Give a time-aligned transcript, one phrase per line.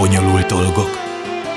[0.00, 0.90] Bonyolult dolgok.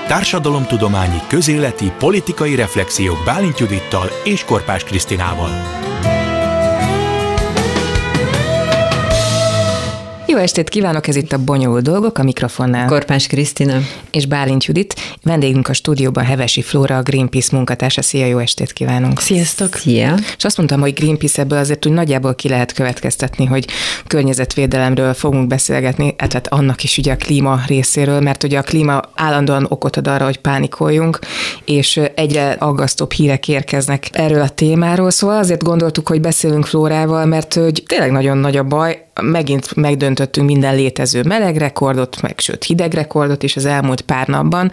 [0.08, 5.50] Társadalomtudományi, közéleti, politikai reflexiók Bálint Judittal és Korpás Krisztinával.
[10.30, 12.88] Jó estét kívánok, ez itt a Bonyolult Dolgok, a mikrofonnál.
[12.88, 13.78] Korpás Krisztina.
[14.12, 14.96] És Bálint Judit.
[15.24, 18.02] Vendégünk a stúdióban Hevesi Flóra, a Greenpeace munkatársa.
[18.02, 19.20] Szia, jó estét kívánunk.
[19.20, 19.76] Sziasztok.
[19.76, 20.16] Szia.
[20.38, 23.68] És azt mondtam, hogy Greenpeace ebből azért úgy nagyjából ki lehet következtetni, hogy
[24.08, 29.02] környezetvédelemről fogunk beszélgetni, hát, hát annak is ugye a klíma részéről, mert ugye a klíma
[29.16, 31.20] állandóan okot ad arra, hogy pánikoljunk,
[31.66, 35.12] és egyre aggasztóbb hírek érkeznek erről a témáról.
[35.12, 40.48] Szóval azért gondoltuk, hogy beszélünk Flórával, mert hogy tényleg nagyon nagy a baj, megint megdöntöttünk
[40.48, 44.72] minden létező melegrekordot, meg sőt hidegrekordot is az elmúlt pár napban,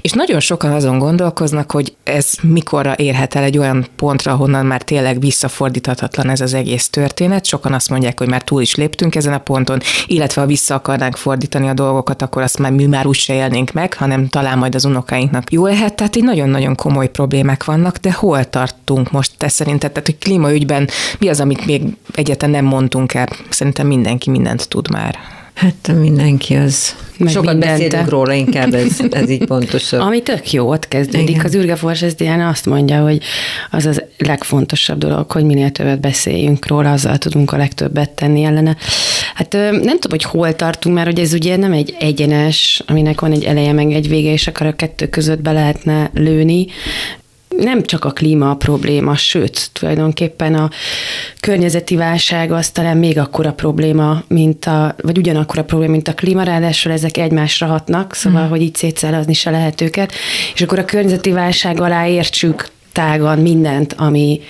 [0.00, 4.82] és nagyon sokan azon gondolkoznak, hogy ez mikorra érhet el egy olyan pontra, honnan már
[4.82, 7.44] tényleg visszafordíthatatlan ez az egész történet.
[7.44, 11.16] Sokan azt mondják, hogy már túl is léptünk ezen a ponton, illetve ha vissza akarnánk
[11.16, 14.74] fordítani a dolgokat, akkor azt már mi már úgy se élnénk meg, hanem talán majd
[14.74, 15.94] az unokáinknak jó lehet.
[15.94, 19.90] Tehát így nagyon-nagyon komoly problémák vannak, de hol tartunk most te szerinted?
[19.92, 21.82] Tehát, hogy klímaügyben mi az, amit még
[22.14, 23.28] egyetlen nem mondtunk el?
[23.48, 25.18] Szerintem szerintem mindenki mindent tud már.
[25.54, 26.96] Hát mindenki az.
[27.18, 27.76] Meg Sokat mindente.
[27.76, 30.00] beszélünk róla, inkább ez, ez így pontosabb.
[30.00, 31.28] Ami tök jó, ott kezdődik.
[31.28, 31.44] Igen.
[31.44, 32.12] Az Ürge Forces
[32.48, 33.22] azt mondja, hogy
[33.70, 38.76] az az legfontosabb dolog, hogy minél többet beszéljünk róla, azzal tudunk a legtöbbet tenni ellene.
[39.34, 43.32] Hát nem tudom, hogy hol tartunk, mert hogy ez ugye nem egy egyenes, aminek van
[43.32, 46.66] egy eleje, meg egy vége, és akar a kettő között be lehetne lőni
[47.58, 50.70] nem csak a klíma a probléma, sőt, tulajdonképpen a
[51.40, 56.42] környezeti válság az talán még akkora probléma, mint a, vagy ugyanakkora probléma, mint a klíma,
[56.42, 58.48] ráadásul ezek egymásra hatnak, szóval, mm.
[58.48, 60.12] hogy így szétszállazni se lehet őket,
[60.54, 64.40] és akkor a környezeti válság alá értsük tágan mindent, ami,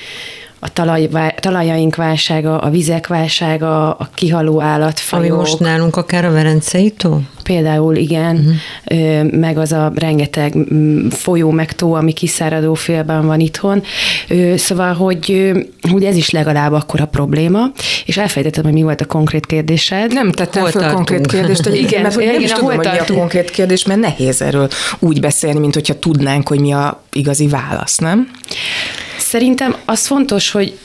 [0.61, 1.09] a talaj,
[1.41, 5.25] talajaink válsága, a vizek válsága, a kihaló állatfajok.
[5.25, 7.21] Ami most nálunk akár a Verencei tó?
[7.43, 8.57] Például igen,
[8.87, 9.33] uh-huh.
[9.33, 10.55] meg az a rengeteg
[11.11, 13.83] folyó meg tó, ami kiszáradó félben van itthon.
[14.57, 15.53] Szóval, hogy,
[15.91, 17.71] hogy ez is legalább akkor a probléma,
[18.05, 20.13] és elfelejtettem, hogy mi volt a konkrét kérdésed.
[20.13, 22.99] Nem tettem hol fel konkrét kérdést, hogy igen, mert igen, nem is tudom, hogy mi
[22.99, 24.69] a konkrét kérdés, mert nehéz erről
[24.99, 28.31] úgy beszélni, mint hogyha tudnánk, hogy mi a igazi válasz, nem?
[29.29, 30.79] Szerintem az fontos, hogy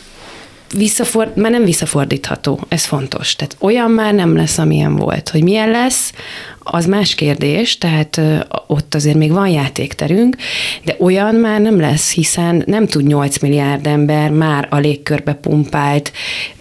[0.73, 3.35] visszaford, már nem visszafordítható, ez fontos.
[3.35, 5.29] Tehát olyan már nem lesz, amilyen volt.
[5.29, 6.13] Hogy milyen lesz,
[6.63, 8.21] az más kérdés, tehát
[8.67, 10.35] ott azért még van játékterünk,
[10.83, 16.11] de olyan már nem lesz, hiszen nem tud 8 milliárd ember már a légkörbe pumpált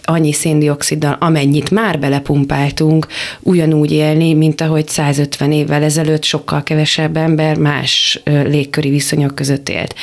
[0.05, 3.07] annyi széndioksziddal, amennyit már belepumpáltunk,
[3.39, 9.95] ugyanúgy élni, mint ahogy 150 évvel ezelőtt sokkal kevesebb ember más légköri viszonyok között élt.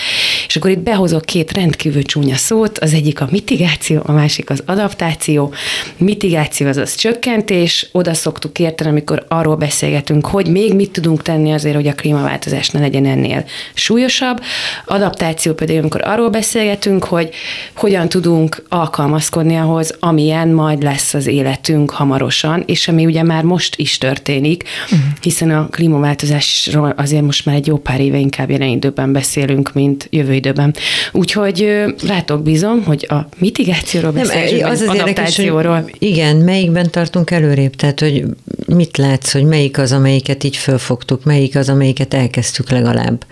[0.47, 4.63] És akkor itt behozok két rendkívül csúnya szót, az egyik a mitigáció, a másik az
[4.67, 5.53] adaptáció.
[5.97, 9.57] Mitigáció az az csökkentés, oda szoktuk érteni, amikor arról
[9.91, 14.41] beszélgetünk, hogy még mit tudunk tenni azért, hogy a klímaváltozás ne legyen ennél súlyosabb.
[14.85, 17.31] Adaptáció pedig, amikor arról beszélgetünk, hogy
[17.75, 23.77] hogyan tudunk alkalmazkodni ahhoz, amilyen majd lesz az életünk hamarosan, és ami ugye már most
[23.77, 25.01] is történik, uh-huh.
[25.21, 30.07] hiszen a klímaváltozásról azért most már egy jó pár éve inkább jelen időben beszélünk, mint
[30.11, 30.75] jövő időben.
[31.13, 35.77] Úgyhogy rátok bízom, hogy a mitigációról beszélünk, az az adaptációról.
[35.77, 37.75] Érdekes, hogy igen, melyikben tartunk előrébb?
[37.77, 38.25] Tehát, hogy
[38.67, 43.25] mit látsz, hogy melyik az, amelyiket így fölfogtuk, melyik az, amelyiket elkezdtük legalább?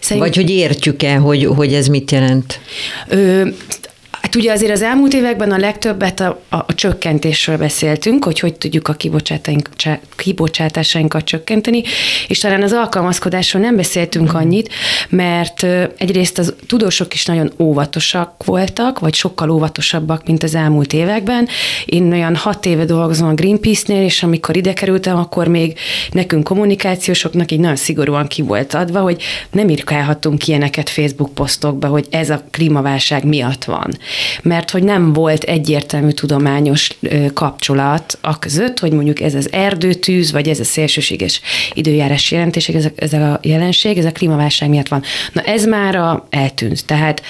[0.00, 0.26] Szerint...
[0.26, 2.60] Vagy hogy értjük-e, hogy, hogy ez mit jelent?
[3.08, 3.48] Ö,
[4.32, 8.54] Hát ugye azért az elmúlt években a legtöbbet a, a, a csökkentésről beszéltünk, hogy hogy
[8.54, 8.96] tudjuk a
[10.16, 11.82] kibocsátásainkat csökkenteni,
[12.28, 14.72] és talán az alkalmazkodásról nem beszéltünk annyit,
[15.08, 15.62] mert
[15.96, 21.48] egyrészt az tudósok is nagyon óvatosak voltak, vagy sokkal óvatosabbak, mint az elmúlt években.
[21.84, 25.78] Én olyan hat éve dolgozom a Greenpeace-nél, és amikor ide kerültem, akkor még
[26.10, 32.06] nekünk kommunikációsoknak így nagyon szigorúan ki volt adva, hogy nem írkálhatunk ilyeneket Facebook posztokba, hogy
[32.10, 33.90] ez a klímaválság miatt van
[34.42, 36.90] mert hogy nem volt egyértelmű tudományos
[37.34, 41.40] kapcsolat a között, hogy mondjuk ez az erdőtűz, vagy ez a szélsőséges
[41.72, 45.02] időjárás jelentés, ez a, ez a jelenség, ez a klímaválság miatt van.
[45.32, 46.86] Na ez már eltűnt.
[46.86, 47.22] Tehát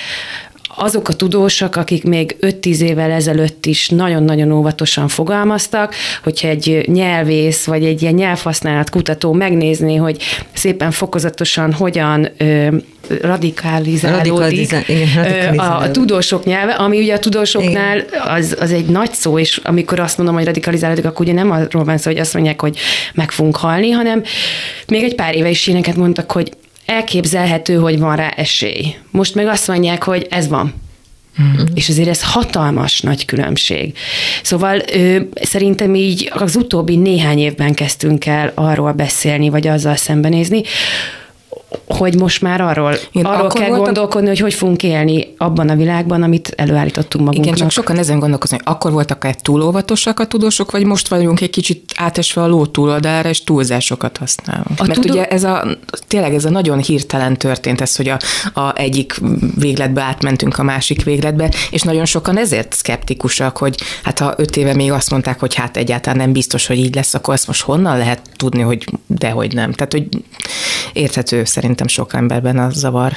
[0.77, 7.65] azok a tudósok, akik még 5-10 évvel ezelőtt is nagyon-nagyon óvatosan fogalmaztak, hogyha egy nyelvész
[7.65, 10.23] vagy egy ilyen nyelvhasználat kutató megnézné, hogy
[10.53, 12.77] szépen fokozatosan hogyan ö,
[13.21, 19.39] radikalizálódik igen, a, a tudósok nyelve, ami ugye a tudósoknál az, az egy nagy szó,
[19.39, 22.61] és amikor azt mondom, hogy radikalizálódik, akkor ugye nem arról van szó, hogy azt mondják,
[22.61, 22.79] hogy
[23.15, 24.23] meg fogunk halni, hanem
[24.87, 26.53] még egy pár éve is ilyeneket mondtak, hogy
[26.87, 28.97] elképzelhető, hogy van rá esély.
[29.11, 30.75] Most meg azt mondják, hogy ez van.
[31.39, 31.69] Uh-huh.
[31.75, 33.97] És azért ez hatalmas nagy különbség.
[34.43, 40.63] Szóval ö, szerintem így az utóbbi néhány évben kezdtünk el arról beszélni, vagy azzal szembenézni,
[41.87, 43.85] hogy most már arról, Igen, arról kell voltam...
[43.85, 47.57] gondolkodni, hogy hogy fogunk élni abban a világban, amit előállítottunk magunknak.
[47.57, 51.41] Igen, csak sokan ezen gondolkozni, hogy akkor voltak-e túl óvatosak a tudósok, vagy most vagyunk
[51.41, 54.81] egy kicsit átesve a ló túloldára, és túlzásokat használunk.
[54.81, 55.13] A Mert tudó...
[55.13, 55.65] ugye ez a,
[56.09, 58.19] tényleg ez a nagyon hirtelen történt ez, hogy a,
[58.61, 59.21] a egyik
[59.55, 64.75] végletbe átmentünk a másik végletbe, és nagyon sokan ezért szkeptikusak, hogy hát ha öt éve
[64.75, 67.99] még azt mondták, hogy hát egyáltalán nem biztos, hogy így lesz, akkor ezt most honnan
[67.99, 69.73] lehet tudni, hogy dehogy nem.
[69.73, 70.09] Tehát, hogy
[70.93, 73.13] érthető szerintem sok emberben a zavar.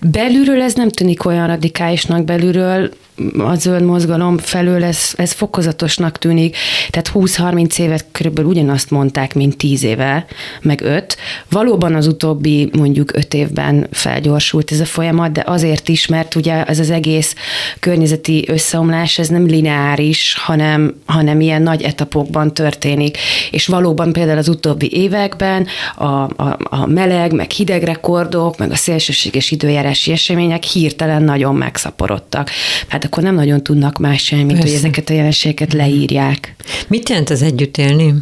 [0.00, 2.90] Belülről ez nem tűnik olyan radikálisnak, belülről
[3.38, 6.56] a zöld mozgalom felől ez, ez fokozatosnak tűnik,
[6.90, 10.26] tehát 20-30 évet körülbelül ugyanazt mondták, mint 10 éve,
[10.62, 11.16] meg 5.
[11.50, 16.64] Valóban az utóbbi mondjuk 5 évben felgyorsult ez a folyamat, de azért is, mert ugye
[16.64, 17.34] ez az egész
[17.80, 23.18] környezeti összeomlás, ez nem lineáris, hanem, hanem ilyen nagy etapokban történik.
[23.50, 28.76] És valóban például az utóbbi években a, a, a meleg, meg hideg rekordok, meg a
[28.76, 32.50] szélsőséges időjárási események hirtelen nagyon megszaporodtak.
[32.88, 34.66] Hát akkor nem nagyon tudnak más sem, mint Persze.
[34.66, 36.54] hogy ezeket a jelenségeket leírják.
[36.88, 38.14] Mit jelent az együtt élni?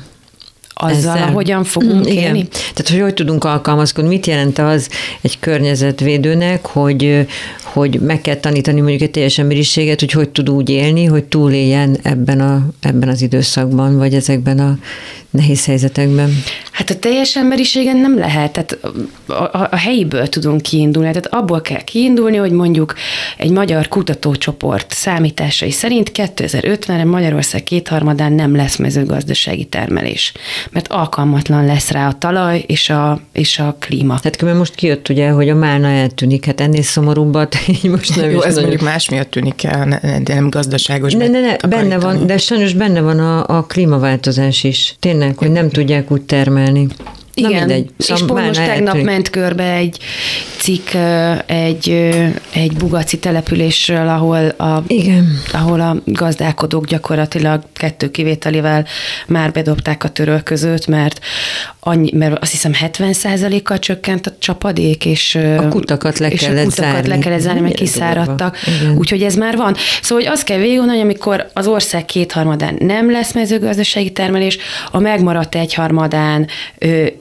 [0.75, 1.32] azzal, Ezzel.
[1.32, 2.22] hogyan fogunk Igen.
[2.22, 2.49] élni.
[2.49, 4.88] Tehát, hogy hogy tudunk alkalmazkodni, mit jelent az
[5.20, 7.26] egy környezetvédőnek, hogy,
[7.62, 11.99] hogy meg kell tanítani mondjuk egy teljes emberiséget, hogy hogy tud úgy élni, hogy túléljen
[12.02, 14.78] ebben, a, ebben az időszakban, vagy ezekben a
[15.34, 16.42] nehéz helyzetekben?
[16.72, 18.78] Hát a teljes emberiségen nem lehet, tehát
[19.26, 22.94] a, a, a helyiből tudunk kiindulni, tehát abból kell kiindulni, hogy mondjuk
[23.36, 30.32] egy magyar kutatócsoport számításai szerint 2050-re Magyarország kétharmadán nem lesz mezőgazdasági termelés,
[30.70, 34.19] mert alkalmatlan lesz rá a talaj és a, és a klíma.
[34.20, 38.31] Tehát mert most kijött ugye, hogy a málna eltűnik, hát ennél szomorúbbat így most nem
[38.31, 41.12] Jó, ez mondjuk más miatt tűnik el, de nem gazdaságos.
[41.12, 44.96] Ne, ne, ne, benne van, de sajnos benne van a, a klímaváltozás is.
[44.98, 46.86] Tényleg, hogy nem tudják úgy termelni.
[47.34, 47.90] Igen, Na mindegy.
[47.98, 49.98] Szóval és pont most tegnap ment körbe egy
[50.56, 50.88] cikk
[51.46, 51.88] egy,
[52.52, 55.38] egy bugaci településről, ahol a, Igen.
[55.52, 58.86] ahol a gazdálkodók gyakorlatilag kettő kivételével
[59.26, 61.20] már bedobták a törölközőt, mert,
[61.81, 63.14] annyi, mert azt hiszem 70
[63.62, 67.08] kal csökkent a csapadék, és a kutakat le és kellett a kutakat zárni.
[67.08, 68.58] le kellett zárni, mert kiszáradtak.
[68.96, 69.75] Úgyhogy ez már van.
[70.02, 74.58] Szóval hogy azt kell végigolni, amikor az ország kétharmadán nem lesz mezőgazdasági termelés,
[74.90, 76.46] a megmaradt egyharmadán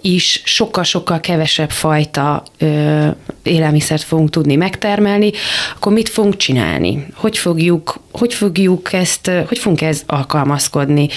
[0.03, 3.07] is sokkal-sokkal kevesebb fajta ö,
[3.44, 5.31] élelmiszert fogunk tudni megtermelni,
[5.75, 7.07] akkor mit fogunk csinálni?
[7.15, 11.07] Hogy fogjuk, hogy fogjuk ezt, hogy fogunk ez alkalmazkodni?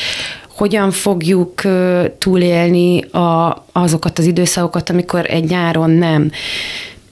[0.48, 1.62] Hogyan fogjuk
[2.18, 6.30] túlélni a, azokat az időszakokat, amikor egy nyáron nem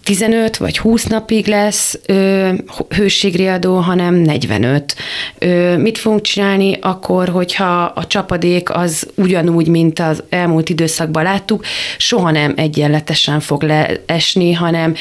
[0.04, 2.52] 15 vagy 20 napig lesz ö,
[2.96, 4.94] hőségriadó, hanem 45.
[5.38, 11.64] Ö, mit fogunk csinálni akkor, hogyha a csapadék az ugyanúgy, mint az elmúlt időszakban láttuk,
[11.98, 14.94] soha nem egyenletesen fog leesni, hanem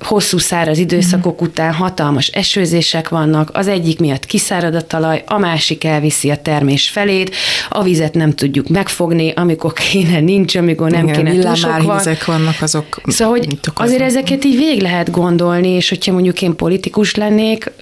[0.00, 1.44] hosszú száraz időszakok mm.
[1.44, 6.88] után hatalmas esőzések vannak, az egyik miatt kiszárad a talaj, a másik elviszi a termés
[6.88, 7.34] felét,
[7.68, 12.00] a vizet nem tudjuk megfogni, amikor kéne nincs, amikor nem Igen, kéne túl sok van.
[12.26, 13.00] vannak azok.
[13.06, 17.72] Szóval, hogy azért ezeket így végig lehet gondolni, és hogyha mondjuk én politikus lennék,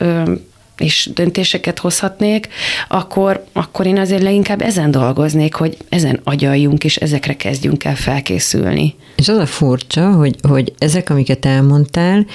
[0.82, 2.48] és döntéseket hozhatnék,
[2.88, 8.94] akkor, akkor én azért leginkább ezen dolgoznék, hogy ezen agyaljunk, és ezekre kezdjünk el felkészülni.
[9.16, 12.26] És az a furcsa, hogy, hogy ezek, amiket elmondtál,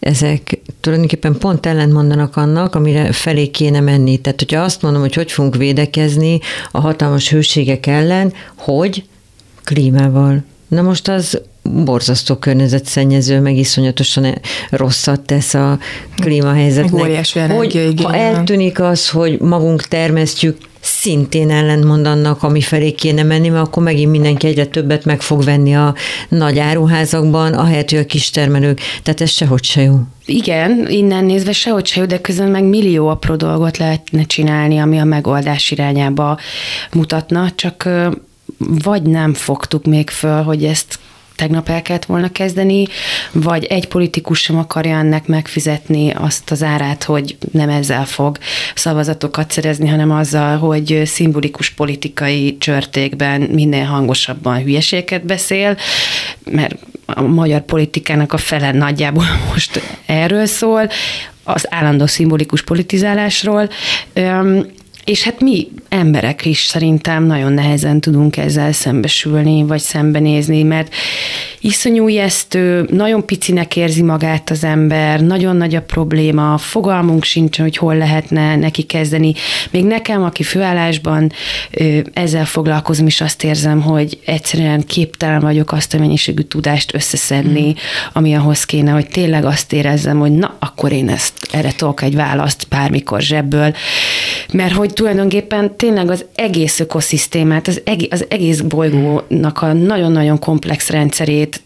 [0.00, 4.16] ezek tulajdonképpen pont ellentmondanak annak, amire felé kéne menni.
[4.16, 6.38] Tehát, hogyha azt mondom, hogy hogy fogunk védekezni
[6.70, 9.04] a hatalmas hőségek ellen, hogy
[9.64, 10.44] klímával.
[10.68, 11.40] Na most az
[11.70, 14.40] borzasztó környezetszennyező, meg iszonyatosan
[14.70, 15.78] rosszat tesz a
[16.16, 17.52] klímahelyzetnek.
[17.52, 23.66] Hogy ha eltűnik az, hogy magunk termesztjük, szintén ellentmond annak, ami felé kéne menni, mert
[23.66, 25.94] akkor megint mindenki egyre többet meg fog venni a
[26.28, 28.80] nagy áruházakban, ahelyett, hogy a kistermelők.
[29.02, 30.00] Tehát ez sehogy se jó.
[30.24, 34.98] Igen, innen nézve sehogy se jó, de közben meg millió apró dolgot lehetne csinálni, ami
[34.98, 36.38] a megoldás irányába
[36.92, 37.88] mutatna, csak
[38.58, 40.98] vagy nem fogtuk még föl, hogy ezt
[41.36, 42.86] tegnap el kellett volna kezdeni,
[43.32, 48.38] vagy egy politikus sem akarja ennek megfizetni azt az árát, hogy nem ezzel fog
[48.74, 55.76] szavazatokat szerezni, hanem azzal, hogy szimbolikus politikai csörtékben minél hangosabban hülyeséget beszél,
[56.50, 56.76] mert
[57.06, 60.88] a magyar politikának a fele nagyjából most erről szól,
[61.44, 63.68] az állandó szimbolikus politizálásról
[65.04, 70.94] És hát mi emberek is szerintem nagyon nehezen tudunk ezzel szembesülni, vagy szembenézni, mert
[71.60, 77.76] iszonyú ijesztő, nagyon picinek érzi magát az ember, nagyon nagy a probléma, fogalmunk sincs, hogy
[77.76, 79.34] hol lehetne neki kezdeni.
[79.70, 81.32] Még nekem, aki főállásban
[82.12, 87.72] ezzel foglalkozom, is azt érzem, hogy egyszerűen képtelen vagyok azt a mennyiségű tudást összeszedni, mm.
[88.12, 92.14] ami ahhoz kéne, hogy tényleg azt érezzem, hogy na, akkor én ezt erre tolok egy
[92.14, 93.74] választ bármikor zsebből,
[94.52, 100.90] mert hogy tulajdonképpen tényleg az egész ökoszisztémát, az egész, az egész bolygónak a nagyon-nagyon komplex
[100.90, 101.62] rendszerét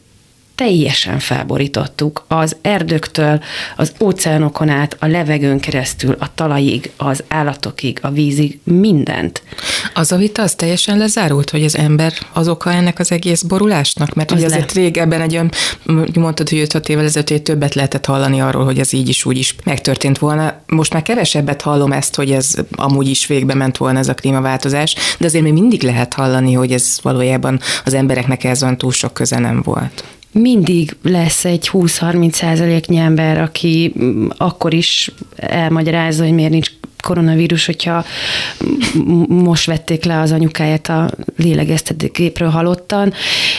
[0.58, 3.40] teljesen felborítottuk az erdőktől,
[3.76, 9.42] az óceánokon át, a levegőn keresztül, a talajig, az állatokig, a vízig, mindent.
[9.94, 14.14] Az a vita az teljesen lezárult, hogy az ember az oka ennek az egész borulásnak?
[14.14, 14.82] Mert az ugye azért le.
[14.82, 15.50] régebben egy olyan,
[16.14, 19.54] mondtad, hogy 5 évvel ezelőtt többet lehetett hallani arról, hogy ez így is úgy is
[19.64, 20.60] megtörtént volna.
[20.66, 24.94] Most már kevesebbet hallom ezt, hogy ez amúgy is végbe ment volna ez a klímaváltozás,
[25.18, 29.14] de azért még mindig lehet hallani, hogy ez valójában az embereknek ez olyan túl sok
[29.14, 33.92] köze nem volt mindig lesz egy 20-30 százaléknyi ember, aki
[34.36, 36.70] akkor is elmagyarázza, hogy miért nincs
[37.02, 38.04] koronavírus, hogyha
[39.28, 43.12] most vették le az anyukáját a lélegeztetőgépről halottan,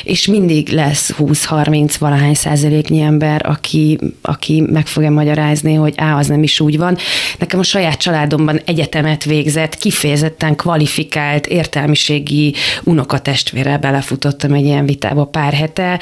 [0.03, 6.27] és mindig lesz 20-30 valahány százaléknyi ember, aki, aki meg fogja magyarázni, hogy á, az
[6.27, 6.98] nem is úgy van.
[7.39, 12.53] Nekem a saját családomban egyetemet végzett, kifejezetten kvalifikált, értelmiségi
[12.84, 16.00] unokatestvérrel belefutottam egy ilyen vitába pár hete.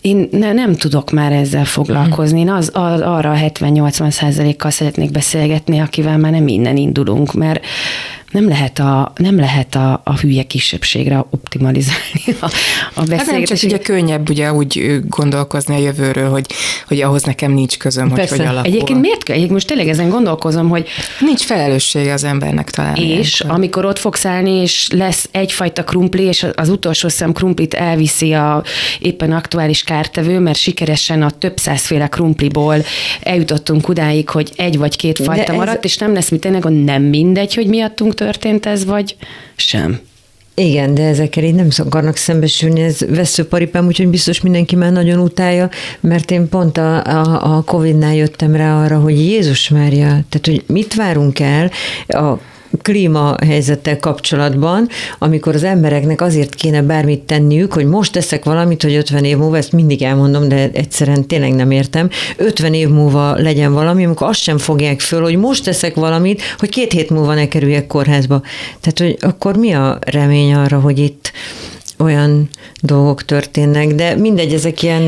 [0.00, 2.40] Én ne, nem tudok már ezzel foglalkozni.
[2.40, 7.66] Én az, az arra a 70-80 százalékkal szeretnék beszélgetni, akivel már nem innen indulunk, mert
[8.30, 12.50] nem lehet a, nem lehet a, a hülye kisebbségre optimalizálni a,
[12.94, 13.26] a beszélgetést.
[13.26, 16.46] Hát nem csak ugye könnyebb ugye úgy gondolkozni a jövőről, hogy,
[16.86, 18.36] hogy ahhoz nekem nincs közöm, Persze.
[18.36, 18.70] hogy hogy alakul.
[18.70, 19.28] Egyébként miért?
[19.28, 20.88] Egyébként most tényleg ezen gondolkozom, hogy...
[21.20, 22.94] Nincs felelőssége az embernek talán.
[22.94, 23.58] És ilyenkor.
[23.58, 28.62] amikor ott fogsz állni, és lesz egyfajta krumpli, és az utolsó szem krumplit elviszi a
[28.98, 32.76] éppen aktuális kártevő, mert sikeresen a több százféle krumpliból
[33.20, 35.58] eljutottunk udáig, hogy egy vagy két fajta ez...
[35.58, 39.16] maradt, és nem lesz mit tényleg, nem mindegy, hogy miattunk történt ez, vagy
[39.56, 40.00] sem.
[40.54, 45.70] Igen, de ezekkel így nem akarnak szembesülni, ez veszőparipám, úgyhogy biztos mindenki már nagyon utálja,
[46.00, 50.64] mert én pont a, a, a Covid-nál jöttem rá arra, hogy Jézus Mária, tehát hogy
[50.66, 51.70] mit várunk el
[52.08, 52.38] a
[52.82, 59.24] klímahelyzettel kapcsolatban, amikor az embereknek azért kéne bármit tenniük, hogy most teszek valamit, hogy 50
[59.24, 64.04] év múlva, ezt mindig elmondom, de egyszerűen tényleg nem értem, 50 év múlva legyen valami,
[64.04, 67.86] amikor azt sem fogják föl, hogy most teszek valamit, hogy két hét múlva ne kerüljek
[67.86, 68.42] kórházba.
[68.80, 71.32] Tehát, hogy akkor mi a remény arra, hogy itt
[71.98, 72.48] olyan
[72.80, 75.02] dolgok történnek, de mindegy, ezek ilyen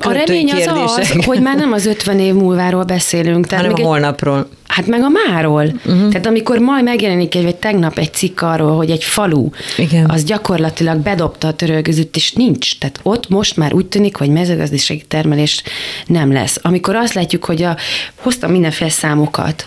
[0.00, 3.46] A remény az az, hogy már nem az 50 év múlváról beszélünk.
[3.46, 4.48] Tehát hanem a holnapról.
[4.66, 5.64] Hát meg a máról.
[5.64, 6.08] Uh-huh.
[6.08, 10.10] Tehát amikor majd megjelenik egy, vagy tegnap egy cikk arról, hogy egy falu, Igen.
[10.10, 12.78] az gyakorlatilag bedobta a törölközött, és nincs.
[12.78, 15.62] Tehát ott most már úgy tűnik, hogy mezőgazdasági termelés
[16.06, 16.58] nem lesz.
[16.62, 17.76] Amikor azt látjuk, hogy a,
[18.20, 19.66] hoztam mindenféle számokat,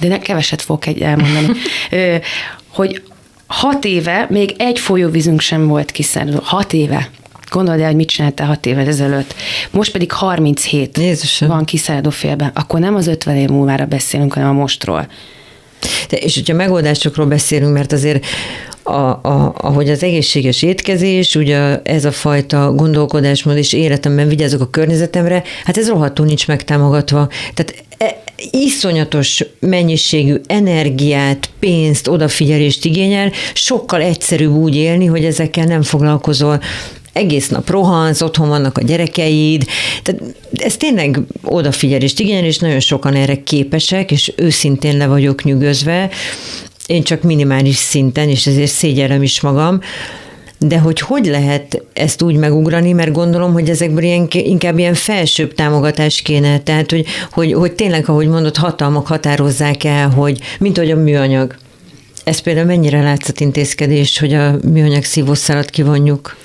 [0.00, 1.48] de ne, keveset fogok egy elmondani,
[2.76, 3.02] hogy
[3.46, 6.38] hat éve még egy folyóvízünk sem volt kiszáradó.
[6.42, 7.10] Hat éve.
[7.50, 9.34] Gondold el, hogy mit csináltál hat évvel ezelőtt.
[9.70, 11.48] Most pedig 37 Jézusom.
[11.48, 12.50] van kiszáradó félben.
[12.54, 15.06] Akkor nem az 50 év múlvára beszélünk, hanem a mostról.
[16.08, 18.26] De, és hogyha megoldásokról beszélünk, mert azért
[18.82, 24.70] a, a, ahogy az egészséges étkezés, ugye ez a fajta gondolkodásmód és életemben vigyázok a
[24.70, 27.28] környezetemre, hát ez rohadtul nincs megtámogatva.
[27.54, 35.82] Tehát e, iszonyatos mennyiségű energiát, pénzt, odafigyelést igényel, sokkal egyszerűbb úgy élni, hogy ezekkel nem
[35.82, 36.60] foglalkozol
[37.16, 39.64] egész nap rohansz, otthon vannak a gyerekeid,
[40.02, 46.10] tehát ez tényleg odafigyelést igényel, és nagyon sokan erre képesek, és őszintén le vagyok nyűgözve,
[46.86, 49.80] én csak minimális szinten, és ezért szégyellem is magam,
[50.58, 55.54] de hogy hogy lehet ezt úgy megugrani, mert gondolom, hogy ezekből ilyen, inkább ilyen felsőbb
[55.54, 60.90] támogatás kéne, tehát hogy, hogy, hogy tényleg, ahogy mondott, hatalmak határozzák el, hogy mint hogy
[60.90, 61.56] a műanyag.
[62.26, 66.36] Ez például mennyire látszott intézkedés, hogy a műanyag szívószálat kivonjuk?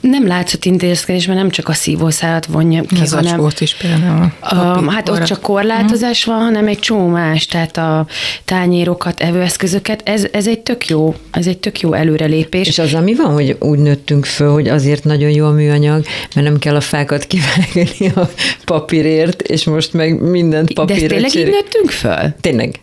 [0.00, 3.36] nem látszott intézkedés, mert nem csak a szívószálat vonja ki, Ez hanem...
[3.36, 4.32] volt is például.
[4.40, 8.06] A, hát ott csak korlátozás van, hanem egy csomó más, tehát a
[8.44, 12.68] tányérokat, evőeszközöket, ez, ez egy tök jó, ez egy tök jó előrelépés.
[12.68, 16.04] És az, ami van, hogy úgy nőttünk föl, hogy azért nagyon jó a műanyag,
[16.34, 18.30] mert nem kell a fákat kivágni a
[18.64, 22.34] papírért, és most meg mindent papírra De tényleg így nőttünk föl?
[22.40, 22.80] Tényleg.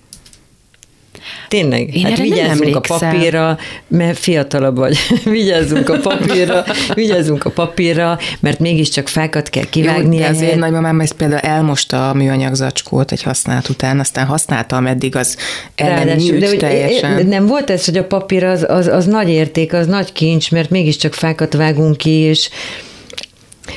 [1.48, 4.98] Tényleg, Én hát vigyázzunk a papírra, mert fiatalabb vagy.
[5.24, 6.64] vigyázzunk a papírra,
[6.94, 10.16] vigyázzunk a papírra, mert mégiscsak fákat kell kivágni.
[10.16, 14.26] Jó, de az én nagymamám ezt például elmosta a műanyag zacskót egy használat után, aztán
[14.26, 15.38] használta, ameddig az
[15.76, 17.26] el nem Ráadásul, nyújt de hogy teljesen.
[17.26, 20.70] nem volt ez, hogy a papír az, az, az nagy érték, az nagy kincs, mert
[20.70, 22.50] mégiscsak fákat vágunk ki, és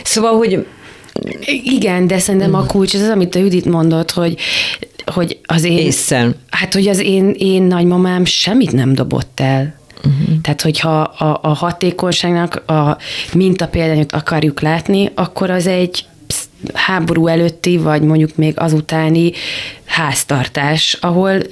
[0.02, 0.66] szóval, hogy
[1.62, 4.36] Igen, de szerintem a kulcs az, az, amit a Judit mondott, hogy,
[5.06, 5.78] hogy az én...
[5.78, 6.34] Ésszel.
[6.50, 9.76] Hát, hogy az én, én nagymamám semmit nem dobott el.
[9.96, 10.40] Uh-huh.
[10.42, 12.98] Tehát, hogyha a, a hatékonyságnak a
[13.32, 16.04] mintapéldányot akarjuk látni, akkor az egy
[16.74, 19.32] háború előtti, vagy mondjuk még azutáni
[19.84, 21.42] háztartás, ahol,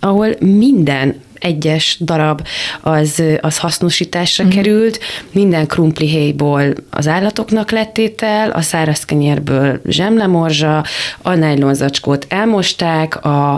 [0.00, 2.46] ahol minden egyes darab
[2.80, 4.48] az, az hasznosításra mm.
[4.48, 4.98] került,
[5.32, 10.84] minden krumplihéjból az állatoknak lett étel, a száraz kenyérből zsemlemorzsa,
[11.22, 13.52] a nájlonzacskót elmosták, a,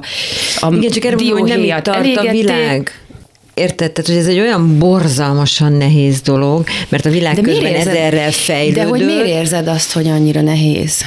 [0.61, 2.93] a Igen, csak mondom, hogy nem itt tart a világ.
[3.55, 3.93] Érted?
[3.93, 8.31] Tehát, hogy ez egy olyan borzalmasan nehéz dolog, mert a világ De közben érzed- ezerrel
[8.31, 8.83] fejlődött.
[8.83, 11.05] De hogy miért érzed azt, hogy annyira nehéz?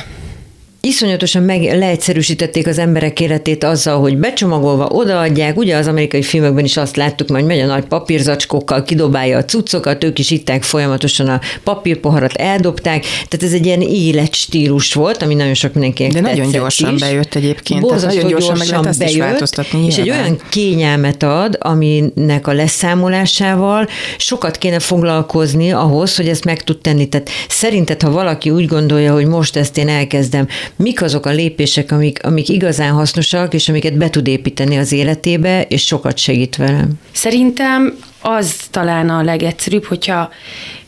[0.84, 5.58] Iszonyatosan meg leegyszerűsítették az emberek életét azzal, hogy becsomagolva odaadják.
[5.58, 10.04] Ugye az amerikai filmekben is azt láttuk, hogy megy a nagy papírzacskókkal, kidobálja a cuccokat,
[10.04, 13.02] ők is itták folyamatosan a papírpoharat, eldobták.
[13.02, 17.00] Tehát ez egy ilyen életstílus volt, ami nagyon sok mindenkinek De nagyon gyorsan is.
[17.00, 20.22] bejött egyébként, Borzasztó nagyon gyorsan meg ezt is változtatni, És egy nyilván.
[20.24, 27.10] olyan kényelmet ad, aminek a leszámolásával sokat kéne foglalkozni ahhoz, hogy ezt meg tud tenni.
[27.10, 31.92] Tehát szerinted, ha valaki úgy gondolja, hogy most ezt én elkezdem, mik azok a lépések,
[31.92, 36.94] amik, amik igazán hasznosak, és amiket be tud építeni az életébe, és sokat segít velem?
[37.12, 40.30] Szerintem az talán a legegyszerűbb, hogyha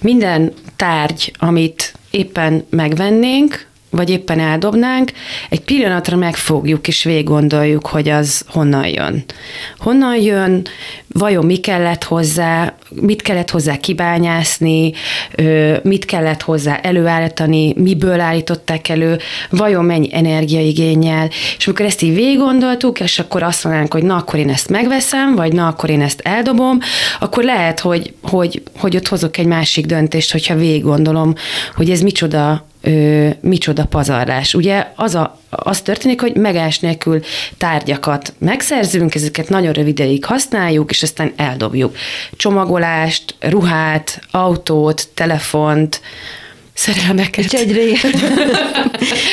[0.02, 5.12] minden tárgy, amit éppen megvennénk, vagy éppen eldobnánk,
[5.50, 7.30] egy pillanatra megfogjuk és végig
[7.88, 9.24] hogy az honnan jön.
[9.78, 10.68] Honnan jön,
[11.08, 14.94] vajon mi kellett hozzá, mit kellett hozzá kibányászni,
[15.84, 19.18] mit kellett hozzá előállítani, miből állították elő,
[19.50, 22.40] vajon mennyi energiaigényel, és amikor ezt így végig
[23.00, 26.22] és akkor azt mondanánk, hogy na, akkor én ezt megveszem, vagy na, akkor én ezt
[26.24, 26.80] eldobom,
[27.20, 30.84] akkor lehet, hogy, hogy, hogy ott hozok egy másik döntést, hogyha végig
[31.76, 34.54] hogy ez micsoda ö, micsoda pazarlás.
[34.54, 37.20] Ugye az, a, az történik, hogy megás nélkül
[37.58, 41.96] tárgyakat megszerzünk, ezeket nagyon rövid ideig használjuk, és aztán eldobjuk.
[42.32, 46.02] Csomagolást, ruhát, autót, telefont,
[46.74, 47.46] szerelmeket.
[47.46, 47.82] És egyre,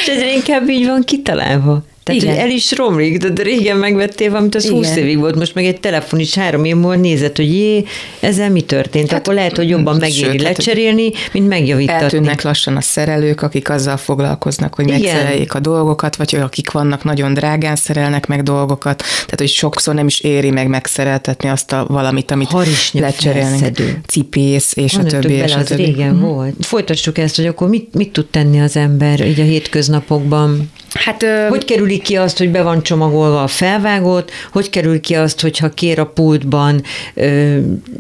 [0.00, 1.82] és egyre inkább így van kitalálva.
[2.18, 2.38] Tehát, Igen.
[2.38, 4.76] el is romlik, de, régen megvettél valamit, az Igen.
[4.76, 7.84] 20 évig volt, most meg egy telefon is három év múlva nézett, hogy jé,
[8.20, 12.02] ezzel mi történt, hát, akkor lehet, hogy jobban megéri sőt, hát- lecserélni, mint megjavítatni.
[12.02, 15.00] Eltűnnek lassan a szerelők, akik azzal foglalkoznak, hogy Igen.
[15.00, 18.98] megszereljék a dolgokat, vagy akik vannak nagyon drágán szerelnek meg dolgokat.
[18.98, 23.48] Tehát, hogy sokszor nem is éri meg megszereltetni azt a valamit, amit Harisnya lecserélnek.
[23.50, 24.00] felszedő.
[24.06, 25.82] Cipész, és a Gondoltuk többi, és a többi.
[25.82, 26.54] régen volt.
[26.60, 30.70] Folytassuk ezt, hogy akkor mit, mit tud tenni az ember így a hétköznapokban?
[30.94, 35.40] Hát, Hogy kerüli ki azt, hogy be van csomagolva a felvágott, hogy kerül ki azt,
[35.40, 36.82] hogy ha kér a pultban
[37.14, 37.58] ö,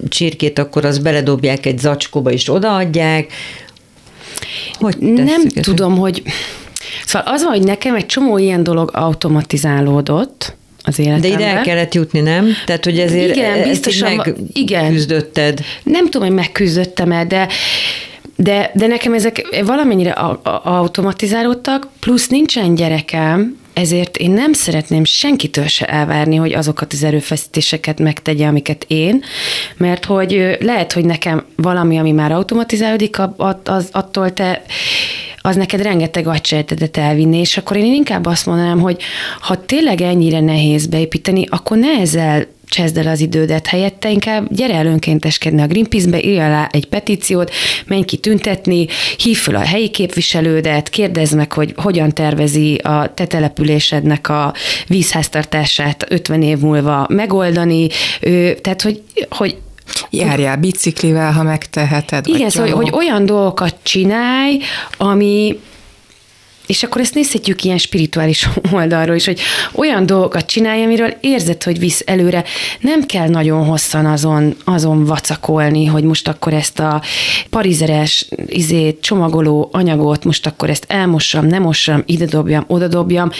[0.08, 3.32] csirkét, akkor azt beledobják egy zacskóba és odaadják.
[4.72, 5.60] Hogy nem ezt?
[5.60, 6.22] tudom, hogy...
[7.06, 11.94] Szóval az van, hogy nekem egy csomó ilyen dolog automatizálódott az De ide el kellett
[11.94, 12.46] jutni, nem?
[12.66, 14.84] Tehát, hogy ezért Igen, ezt biztosan igen.
[14.84, 15.60] megküzdötted.
[15.82, 17.48] Nem tudom, hogy megküzdöttem el, de
[18.42, 25.04] de, de nekem ezek valamennyire a- a- automatizálódtak, plusz nincsen gyerekem, ezért én nem szeretném
[25.04, 29.24] senkitől se elvárni, hogy azokat az erőfeszítéseket megtegye, amiket én,
[29.76, 33.16] mert hogy lehet, hogy nekem valami, ami már automatizálódik,
[33.64, 34.62] az, attól te
[35.42, 39.02] az neked rengeteg agysejtedet elvinni, és akkor én inkább azt mondanám, hogy
[39.40, 44.74] ha tényleg ennyire nehéz beépíteni, akkor ne ezzel cseszd el az idődet helyette, inkább gyere
[44.74, 47.52] el önkénteskedni a Greenpeace-be, írj alá egy petíciót,
[47.86, 53.26] menj ki tüntetni, hív fel a helyi képviselődet, kérdezd meg, hogy hogyan tervezi a te
[53.26, 54.54] településednek a
[54.86, 57.88] vízháztartását 50 év múlva megoldani,
[58.60, 59.56] tehát hogy, hogy
[60.10, 62.26] Járjál biciklivel, ha megteheted.
[62.26, 64.58] igen, szóval, hogy olyan dolgokat csinálj,
[64.96, 65.60] ami
[66.70, 69.40] és akkor ezt nézhetjük ilyen spirituális oldalról is, hogy
[69.72, 72.44] olyan dolgokat csinálj, amiről érzed, hogy visz előre.
[72.80, 77.02] Nem kell nagyon hosszan azon, azon vacakolni, hogy most akkor ezt a
[77.50, 83.30] parizeres izét, csomagoló anyagot, most akkor ezt elmossam, nem mossam, ide dobjam, oda dobjam.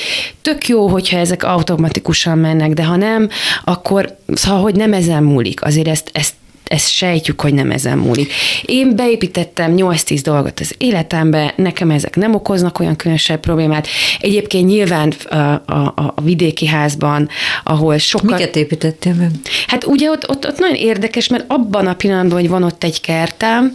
[0.43, 3.29] Tök jó, hogyha ezek automatikusan mennek, de ha nem,
[3.65, 5.65] akkor szóval, hogy nem ezen múlik.
[5.65, 6.35] Azért ezt, ezt
[6.71, 8.33] ezt sejtjük, hogy nem ezen múlik.
[8.63, 13.89] Én beépítettem 8-10 dolgot az életembe, nekem ezek nem okoznak olyan különösebb problémát.
[14.21, 17.29] Egyébként nyilván a, a, a vidéki házban,
[17.65, 18.37] ahol sokkal...
[18.37, 19.31] Miket építettél meg?
[19.67, 23.01] Hát ugye ott, ott, ott nagyon érdekes, mert abban a pillanatban, hogy van ott egy
[23.01, 23.73] kertem,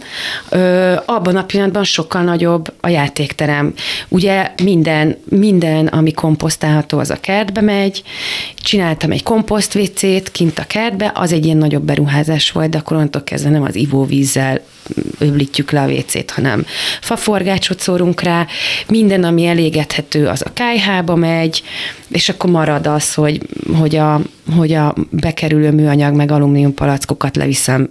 [0.48, 3.74] ö, abban a pillanatban sokkal nagyobb a játékterem.
[4.08, 8.02] Ugye minden, minden, ami komposztálható, az a kertbe megy.
[8.66, 13.22] Csináltam egy komposztvécét kint a kertbe, az egy ilyen nagyobb beruházás volt, de akkor onnantól
[13.22, 14.60] kezdve nem az ivóvízzel
[15.18, 16.64] öblítjük le a vécét, hanem
[17.00, 18.46] faforgácsot szórunk rá,
[18.88, 21.62] minden, ami elégethető, az a kájhába megy,
[22.08, 23.40] és akkor marad az, hogy,
[23.78, 24.20] hogy, a,
[24.56, 27.90] hogy a bekerülő műanyag meg alumínium palackokat leviszem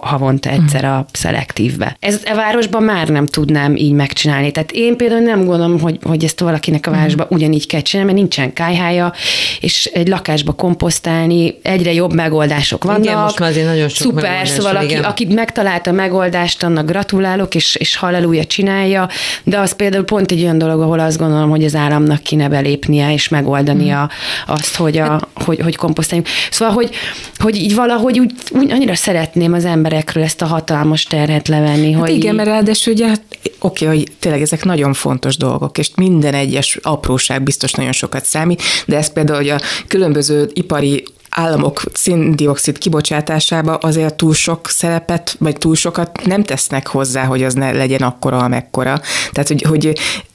[0.00, 1.96] havonta egyszer a szelektívbe.
[2.00, 4.50] Ez a városban már nem tudnám így megcsinálni.
[4.50, 8.22] Tehát én például nem gondolom, hogy, hogy ezt valakinek a városban ugyanígy kell csinálni, mert
[8.22, 9.12] nincsen kájhája,
[9.60, 13.04] és egy lakásba komposztálni egyre jobb megoldások vannak.
[13.04, 17.54] Igen, most már azért nagyon sok Szuper, szóval aki, aki megtalálta a megoldást, annak gratulálok,
[17.54, 19.08] és, és halleluja csinálja,
[19.44, 23.12] de az például pont egy olyan dolog, ahol azt gondolom, hogy az államnak kéne belépnie,
[23.12, 24.54] és megoldania hmm.
[24.54, 26.28] azt, hogy, a, hogy, hogy komposztáljunk.
[26.50, 26.90] Szóval, hogy,
[27.36, 31.92] hogy így valahogy úgy, úgy annyira szeretném az emberekről ezt a hatalmas terhet levenni.
[31.92, 33.22] Hát hogy igen, mert ráadásul ugye, hát,
[33.58, 38.62] oké, hogy tényleg ezek nagyon fontos dolgok, és minden egyes apróság biztos nagyon sokat számít,
[38.86, 45.56] de ez például, hogy a különböző ipari államok széndiokszid kibocsátásába azért túl sok szerepet, vagy
[45.56, 49.00] túl sokat nem tesznek hozzá, hogy az ne legyen akkora, amekkora.
[49.32, 49.92] Tehát, hogy, hogy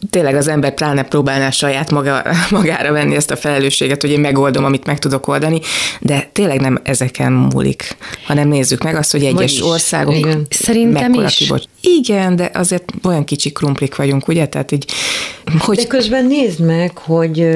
[0.09, 4.65] tényleg az ember pláne próbálná saját maga, magára venni ezt a felelősséget, hogy én megoldom,
[4.65, 5.59] amit meg tudok oldani,
[5.99, 10.47] de tényleg nem ezeken múlik, hanem nézzük meg azt, hogy egyes Vagyis, országok igen.
[10.49, 11.35] Szerintem is.
[11.35, 11.63] Kibocs...
[11.81, 14.45] Igen, de azért olyan kicsi krumplik vagyunk, ugye?
[14.45, 14.85] Tehát így,
[15.59, 15.77] hogy...
[15.77, 17.47] De közben nézd meg, hogy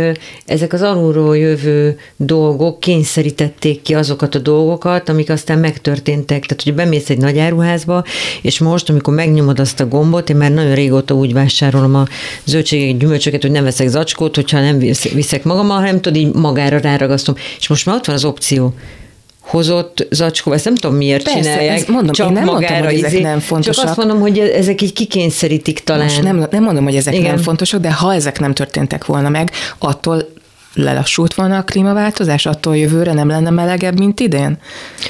[0.46, 6.46] ezek az alulról jövő dolgok kényszerít építették ki azokat a dolgokat, amik aztán megtörténtek.
[6.46, 8.04] Tehát, hogy bemész egy nagy áruházba,
[8.42, 12.08] és most, amikor megnyomod azt a gombot, én már nagyon régóta úgy vásárolom a
[12.46, 14.80] zöldségek, gyümölcsöket, hogy nem veszek zacskót, hogyha nem
[15.14, 17.36] viszek magammal, hanem tudod, így magára ráragasztom.
[17.60, 18.74] És most már ott van az opció
[19.40, 21.78] hozott zacskó, ezt nem tudom miért Persze, csinálják.
[21.78, 23.76] Ez mondom, csak én nem magára mondtam, hogy ezek izé, nem fontosak.
[23.76, 26.04] Csak azt mondom, hogy ezek így kikényszerítik talán.
[26.04, 27.34] Most nem, nem mondom, hogy ezek Igen.
[27.34, 30.33] nem fontosak, de ha ezek nem történtek volna meg, attól
[30.74, 34.58] lelassult volna a klímaváltozás, attól jövőre nem lenne melegebb, mint idén?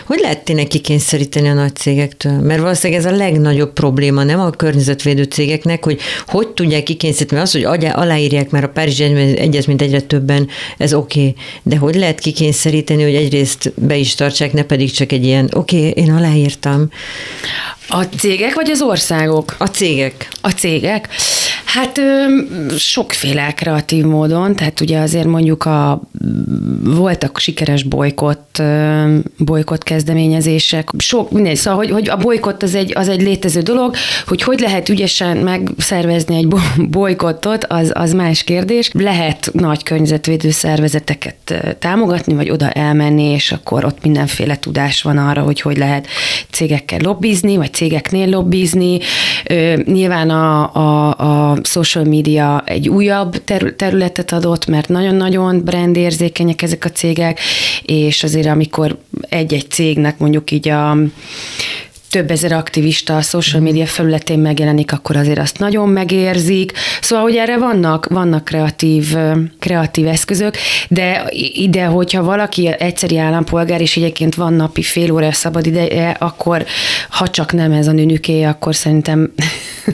[0.05, 2.39] Hogy lehet tényleg kikényszeríteni a nagy cégektől?
[2.39, 7.51] Mert valószínűleg ez a legnagyobb probléma, nem a környezetvédő cégeknek, hogy hogy tudják kikényszeríteni az,
[7.51, 9.03] hogy aláírják már a Párizsi
[9.37, 10.47] Egyezményt egyre többen,
[10.77, 11.35] ez oké, okay.
[11.63, 15.89] de hogy lehet kikényszeríteni, hogy egyrészt be is tartsák, ne pedig csak egy ilyen, oké,
[15.89, 16.89] okay, én aláírtam.
[17.87, 19.55] A cégek vagy az országok?
[19.57, 20.27] A cégek.
[20.41, 21.09] A cégek?
[21.73, 22.01] Hát
[22.77, 26.01] sokféle kreatív módon, tehát ugye azért mondjuk a,
[26.83, 28.61] voltak sikeres bolykott,
[29.37, 33.95] bolykott kezdeményezések, sok, minden, szóval, hogy, hogy a bolykott az egy, az egy létező dolog,
[34.27, 36.47] hogy hogy lehet ügyesen megszervezni egy
[36.89, 38.89] bolykottot, az, az más kérdés.
[38.93, 45.41] Lehet nagy környezetvédő szervezeteket támogatni, vagy oda elmenni, és akkor ott mindenféle tudás van arra,
[45.41, 46.07] hogy hogy lehet
[46.51, 48.99] cégekkel lobbizni, vagy cégeknél lobbizni.
[49.85, 53.43] Nyilván a, a, a social media egy újabb
[53.75, 57.39] területet adott, mert nagyon-nagyon brandérzékenyek ezek a cégek,
[57.85, 58.97] és azért amikor
[59.29, 60.97] egy-egy cégnek mondjuk így a
[62.13, 63.69] több ezer aktivista a social mhm.
[63.69, 66.71] media felületén megjelenik, akkor azért azt nagyon megérzik.
[67.01, 69.15] Szóval, hogy erre vannak, vannak kreatív,
[69.59, 70.55] kreatív eszközök,
[70.89, 76.65] de ide, hogyha valaki egyszeri állampolgár, és egyébként van napi fél óra szabad ideje, akkor
[77.09, 79.33] ha csak nem ez a nőnüké, akkor szerintem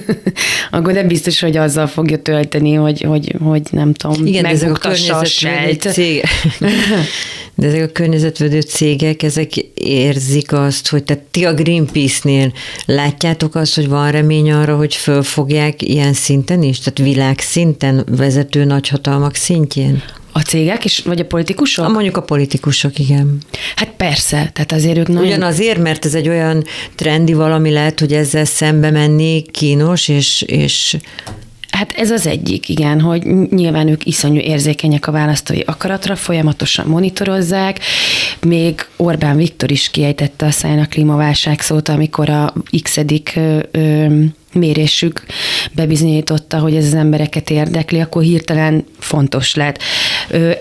[0.71, 4.73] akkor nem biztos, hogy azzal fogja tölteni, hogy, hogy, hogy nem tudom, Igen, ezek a
[4.73, 6.23] környezetvédő cég.
[7.59, 12.53] De ezek a környezetvédő cégek, ezek érzik azt, hogy tehát ti a Greenpeace-nél
[12.85, 16.79] látjátok azt, hogy van remény arra, hogy fölfogják ilyen szinten is?
[16.79, 20.03] Tehát világszinten, vezető nagyhatalmak szintjén?
[20.31, 21.85] A cégek is, vagy a politikusok?
[21.85, 23.37] A mondjuk a politikusok, igen.
[23.75, 25.23] Hát persze, tehát azért ők nagyon...
[25.23, 26.63] Ugyanazért, mert ez egy olyan
[26.95, 30.97] trendi valami lehet, hogy ezzel szembe menni kínos, és, és
[31.79, 37.79] Hát ez az egyik, igen, hogy nyilván ők iszonyú érzékenyek a választói akaratra, folyamatosan monitorozzák.
[38.45, 43.39] Még Orbán Viktor is kiejtette a száján a klímaválság szót, amikor a x-edik
[44.53, 45.25] mérésük
[45.71, 49.79] bebizonyította, hogy ez az embereket érdekli, akkor hirtelen fontos lett.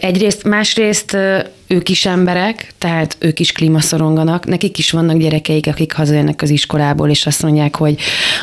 [0.01, 1.16] Egyrészt, másrészt
[1.66, 7.11] ők is emberek, tehát ők is klímaszoronganak, nekik is vannak gyerekeik, akik hazajönnek az iskolából,
[7.11, 7.96] és azt mondják, hogy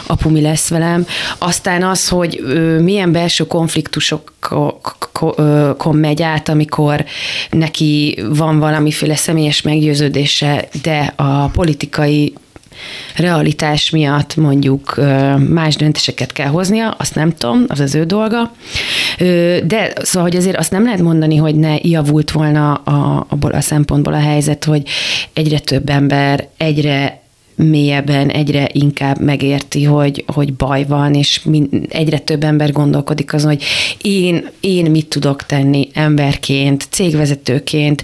[0.07, 1.05] apu, mi lesz velem.
[1.37, 2.41] Aztán az, hogy
[2.81, 7.05] milyen belső konfliktusokon megy át, amikor
[7.49, 12.33] neki van valamiféle személyes meggyőződése, de a politikai
[13.15, 14.95] realitás miatt mondjuk
[15.49, 18.51] más döntéseket kell hoznia, azt nem tudom, az az ő dolga.
[19.63, 23.61] De szóval, hogy azért azt nem lehet mondani, hogy ne javult volna a, abból a
[23.61, 24.83] szempontból a helyzet, hogy
[25.33, 27.23] egyre több ember, egyre
[27.55, 31.41] mélyebben egyre inkább megérti, hogy, hogy baj van, és
[31.89, 33.63] egyre több ember gondolkodik azon, hogy
[34.01, 38.03] én, én mit tudok tenni emberként, cégvezetőként,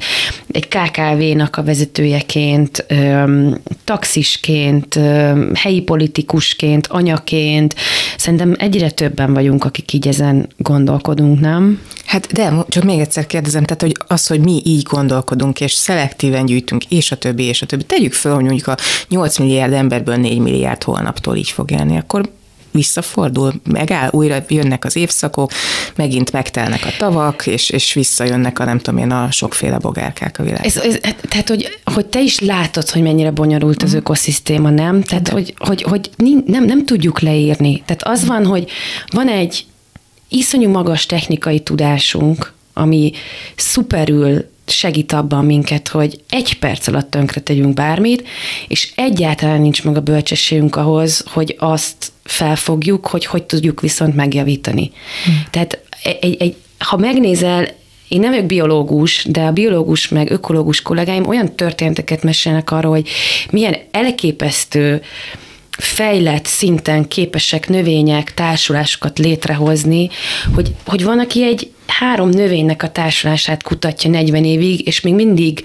[0.51, 7.75] egy KKV-nak a vezetőjeként, öm, taxisként, öm, helyi politikusként, anyaként.
[8.17, 11.79] Szerintem egyre többen vagyunk, akik így ezen gondolkodunk, nem?
[12.12, 16.45] Hát de, csak még egyszer kérdezem, tehát hogy az, hogy mi így gondolkodunk, és szelektíven
[16.45, 17.84] gyűjtünk, és a többi, és a többi.
[17.84, 18.78] Tegyük föl, hogy mondjuk a
[19.10, 22.30] 8 milliárd emberből 4 milliárd holnaptól így fog élni, akkor
[22.71, 25.52] visszafordul, megáll, újra jönnek az évszakok,
[25.95, 30.43] megint megtelnek a tavak, és, és visszajönnek a nem tudom én a sokféle bogárkák a
[30.43, 30.65] világ.
[30.65, 30.97] Ez, ez,
[31.30, 34.00] tehát, hogy, hogy te is látod, hogy mennyire bonyolult az uh-huh.
[34.00, 35.02] ökoszisztéma, nem?
[35.02, 35.32] Tehát, De.
[35.32, 36.10] hogy, hogy, hogy
[36.45, 37.84] nem, nem tudjuk leírni.
[37.86, 38.69] Tehát az van, hogy
[39.10, 39.65] van egy
[40.31, 43.11] iszonyú magas technikai tudásunk, ami
[43.55, 48.27] szuperül segít abban minket, hogy egy perc alatt tönkre tegyünk bármit,
[48.67, 54.91] és egyáltalán nincs meg a bölcsességünk ahhoz, hogy azt felfogjuk, hogy hogy tudjuk viszont megjavítani.
[55.25, 55.43] Hmm.
[55.49, 55.83] Tehát
[56.21, 57.67] egy, egy, ha megnézel,
[58.07, 63.09] én nem vagyok biológus, de a biológus meg ökológus kollégáim olyan történeteket mesélnek arról, hogy
[63.51, 65.01] milyen elképesztő
[65.77, 70.10] fejlett szinten képesek növények társulásokat létrehozni,
[70.53, 75.63] hogy, hogy van, aki egy három növénynek a társulását kutatja 40 évig, és még mindig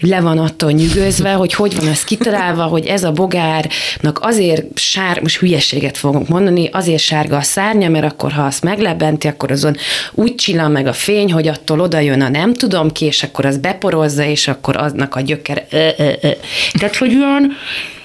[0.00, 5.20] le van attól nyűgözve, hogy hogy van ez kitalálva, hogy ez a bogárnak azért sár,
[5.20, 9.76] most hülyeséget fogunk mondani, azért sárga a szárnya, mert akkor ha azt meglebenti, akkor azon
[10.12, 13.44] úgy csillan meg a fény, hogy attól oda jön a nem tudom ki, és akkor
[13.44, 15.66] az beporozza, és akkor aznak a gyökere.
[16.72, 17.56] Tehát, hogy olyan,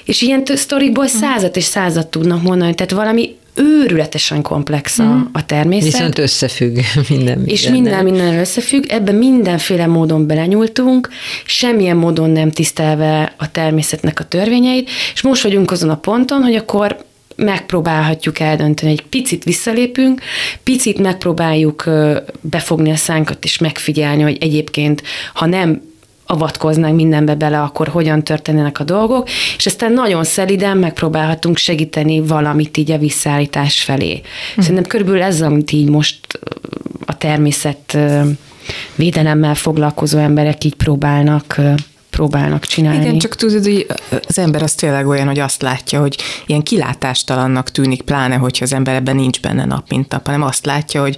[0.06, 5.22] és ilyen sztorikból százat és százat tudnak mondani, tehát valami őrületesen komplex a, mm.
[5.32, 5.92] a természet.
[5.92, 7.46] Viszont összefügg minden minden.
[7.46, 11.10] És minden minden összefügg, ebben mindenféle módon belenyúltunk,
[11.46, 16.56] semmilyen módon nem tisztelve a természetnek a törvényeit, és most vagyunk azon a ponton, hogy
[16.56, 16.98] akkor
[17.36, 20.22] megpróbálhatjuk eldönteni, egy picit visszalépünk,
[20.63, 21.89] picit megpróbáljuk
[22.42, 25.82] befogni a szánkat és megfigyelni, hogy egyébként, ha nem
[26.34, 32.78] avatkoznánk mindenbe bele, akkor hogyan történnek a dolgok, és aztán nagyon szeliden megpróbálhatunk segíteni valamit
[32.78, 34.22] így a visszaállítás felé.
[34.56, 34.62] Hm.
[34.62, 36.19] Szerintem körülbelül ez, amit így most
[37.06, 37.98] a természet
[38.96, 41.62] védelemmel foglalkozó emberek így próbálnak
[42.10, 43.06] próbálnak csinálni.
[43.06, 43.86] Igen, csak tudod, hogy
[44.28, 48.74] az ember az tényleg olyan, hogy azt látja, hogy ilyen kilátástalannak tűnik, pláne, hogyha az
[48.74, 51.15] ember ebben nincs benne nap, mint nap, hanem azt látja, hogy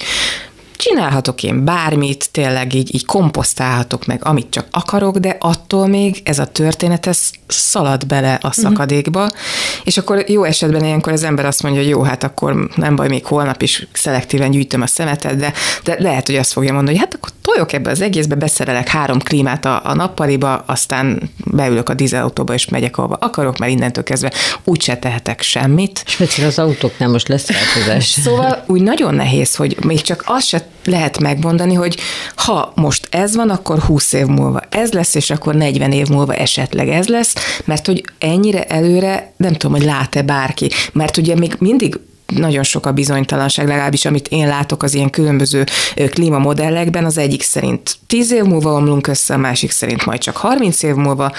[0.77, 6.39] csinálhatok én bármit, tényleg így, így komposztálhatok meg, amit csak akarok, de attól még ez
[6.39, 8.59] a történet, ez szalad bele a mhm.
[8.59, 9.37] szakadékba, uh-huh.
[9.83, 13.07] és akkor jó esetben ilyenkor az ember azt mondja, hogy jó, hát akkor nem baj,
[13.07, 17.05] még holnap is szelektíven gyűjtöm a szemetet, de, de lehet, hogy azt fogja mondani, hogy
[17.05, 21.93] hát akkor toljok ebbe az egészbe, beszerelek három klímát a, a nappaliba, aztán beülök a
[21.93, 24.31] dízelautóba és megyek ahova akarok, mert innentől kezdve
[24.63, 26.03] úgyse tehetek semmit.
[26.05, 28.05] Speciál az autóknál most lesz változás.
[28.05, 31.97] szóval úgy nagyon nehéz, hogy még csak azt se lehet megmondani, hogy
[32.35, 36.35] ha most ez van, akkor 20 év múlva ez lesz, és akkor 40 év múlva
[36.35, 41.55] esetleg ez lesz, mert hogy ennyire előre nem tudom, hogy lát-e bárki, mert ugye még
[41.59, 45.65] mindig nagyon sok a bizonytalanság, legalábbis amit én látok az ilyen különböző
[46.09, 50.83] klímamodellekben, az egyik szerint 10 év múlva omlunk össze, a másik szerint majd csak 30
[50.83, 51.31] év múlva,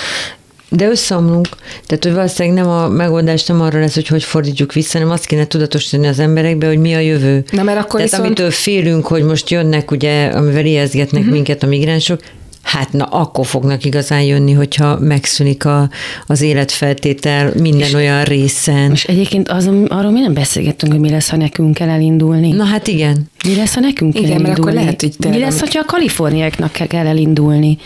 [0.68, 1.48] de összeomlunk.
[1.87, 5.26] Tehát, hogy valószínűleg nem a megoldás nem arra lesz, hogy hogy fordítjuk vissza, hanem azt
[5.26, 7.44] kéne tudatosítani az emberekbe, hogy mi a jövő.
[7.50, 8.26] Na, mert akkor Tehát viszont...
[8.26, 11.35] amitől félünk, hogy most jönnek, ugye, amivel ijeszgetnek uh-huh.
[11.35, 12.20] minket a migránsok,
[12.66, 15.90] hát na akkor fognak igazán jönni, hogyha megszűnik a,
[16.26, 18.92] az életfeltétel minden és, olyan részen.
[18.92, 22.50] És egyébként az, arról mi nem beszélgettünk, hogy mi lesz, ha nekünk kell elindulni.
[22.50, 23.31] Na hát igen.
[23.44, 24.48] Mi lesz, ha nekünk kell igen, elindulni?
[24.48, 27.79] Mert akkor lehet, hogy mi lesz, ha a kaliforniáknak kell elindulni?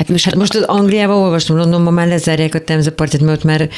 [0.00, 3.68] Hát most, hát most az Angliában olvastam, Londonban már lezárják a Temzepartit, mert már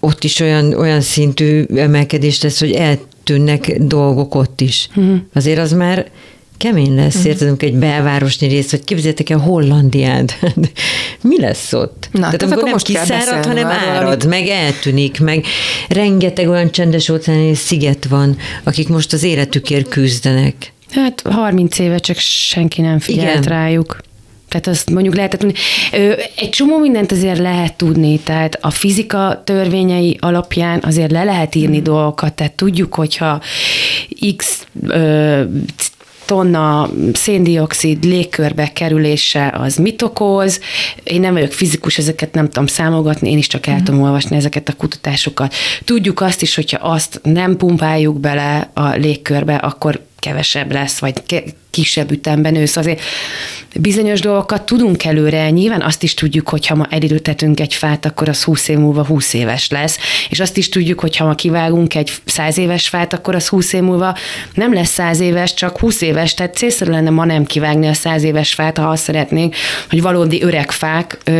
[0.00, 4.88] ott is olyan, olyan szintű emelkedés lesz, hogy eltűnnek dolgok ott is.
[4.94, 5.16] Uh-huh.
[5.34, 6.06] Azért az már
[6.56, 7.30] kemény lesz, uh-huh.
[7.30, 10.38] érted, egy belvárosnyi rész, vagy képzeljétek el Hollandiát.
[11.22, 12.08] Mi lesz ott?
[12.12, 14.26] Na, tehát, tehát akkor nem kiszárad, hanem árad, amit...
[14.26, 15.44] meg eltűnik, meg
[15.88, 20.72] rengeteg olyan csendes óceáni sziget van, akik most az életükért küzdenek.
[20.90, 23.42] Hát 30 éve csak senki nem figyelt Igen.
[23.42, 23.96] rájuk.
[24.52, 25.54] Tehát azt mondjuk lehetett tudni.
[26.36, 31.78] Egy csomó mindent azért lehet tudni, tehát a fizika törvényei alapján azért le lehet írni
[31.78, 31.82] mm.
[31.82, 33.40] dolgokat, tehát tudjuk, hogyha
[34.36, 35.42] X ö,
[36.24, 40.60] tonna széndiokszid légkörbe kerülése az mit okoz.
[41.02, 44.68] Én nem vagyok fizikus, ezeket nem tudom számogatni, én is csak el tudom olvasni ezeket
[44.68, 45.54] a kutatásokat.
[45.84, 52.10] Tudjuk azt is, hogyha azt nem pumpáljuk bele a légkörbe, akkor kevesebb lesz, vagy kisebb
[52.10, 52.76] ütemben ősz.
[52.76, 53.00] Azért
[53.80, 58.28] bizonyos dolgokat tudunk előre, nyilván azt is tudjuk, hogy ha ma elültetünk egy fát, akkor
[58.28, 61.94] az 20 év múlva 20 éves lesz, és azt is tudjuk, hogy ha ma kivágunk
[61.94, 64.16] egy 100 éves fát, akkor az 20 év múlva
[64.54, 68.22] nem lesz 100 éves, csak 20 éves, tehát célszerű lenne ma nem kivágni a 100
[68.22, 69.54] éves fát, ha azt szeretnénk,
[69.90, 71.32] hogy valódi öreg fák ö,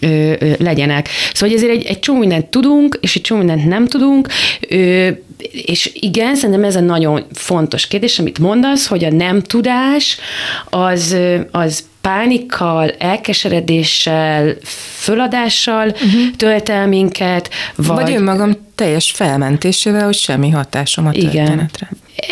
[0.00, 1.08] ö, ö, legyenek.
[1.32, 4.28] Szóval ezért egy, egy csomó mindent tudunk, és egy csomó mindent nem tudunk,
[4.68, 5.08] ö,
[5.50, 10.18] és igen, szerintem ez a nagyon fontos kérdés, amit mondasz, hogy a nem tudás
[10.64, 11.16] az,
[11.50, 14.54] az pánikkal, elkeseredéssel,
[14.96, 16.36] föladással uh-huh.
[16.36, 17.86] tölt el minket, vagy...
[17.86, 21.44] Vagy önmagam teljes felmentésével, hogy semmi hatásom a igen.
[21.44, 21.90] történetre.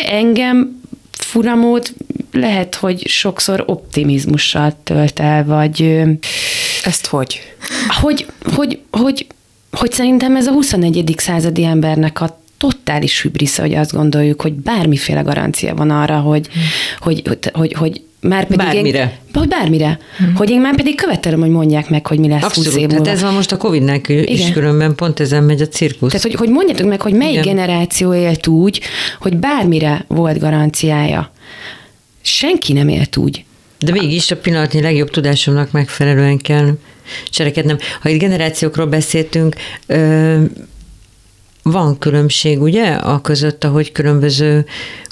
[0.09, 1.93] Engem furamód
[2.31, 6.01] lehet, hogy sokszor optimizmussal tölt el, vagy...
[6.83, 7.41] Ezt hogy?
[8.01, 9.27] Hogy, hogy, hogy,
[9.71, 11.13] hogy szerintem ez a 21.
[11.17, 16.61] századi embernek a totális hübrisze, hogy azt gondoljuk, hogy bármiféle garancia van arra, hogy, hmm.
[16.99, 18.99] hogy, hogy, hogy, hogy már pedig bármire.
[18.99, 19.99] Én, hogy bármire.
[20.17, 20.35] Hmm.
[20.35, 23.09] Hogy én már pedig követelem, hogy mondják meg, hogy mi lesz Abszolút, 20 év múlva.
[23.09, 26.11] ez van most a Covid-nek is különben, pont ezen megy a cirkusz.
[26.11, 27.55] Tehát, hogy, hogy mondjátok meg, hogy melyik Igen.
[27.55, 28.81] generáció élt úgy,
[29.19, 31.31] hogy bármire volt garanciája.
[32.21, 33.45] Senki nem élt úgy.
[33.79, 36.77] De mégis a pillanatnyi legjobb tudásomnak megfelelően kell
[37.29, 37.77] cselekednem.
[38.01, 39.55] Ha itt generációkról beszéltünk,
[39.87, 40.51] ö-
[41.71, 44.65] van különbség, ugye, a között, ahogy különböző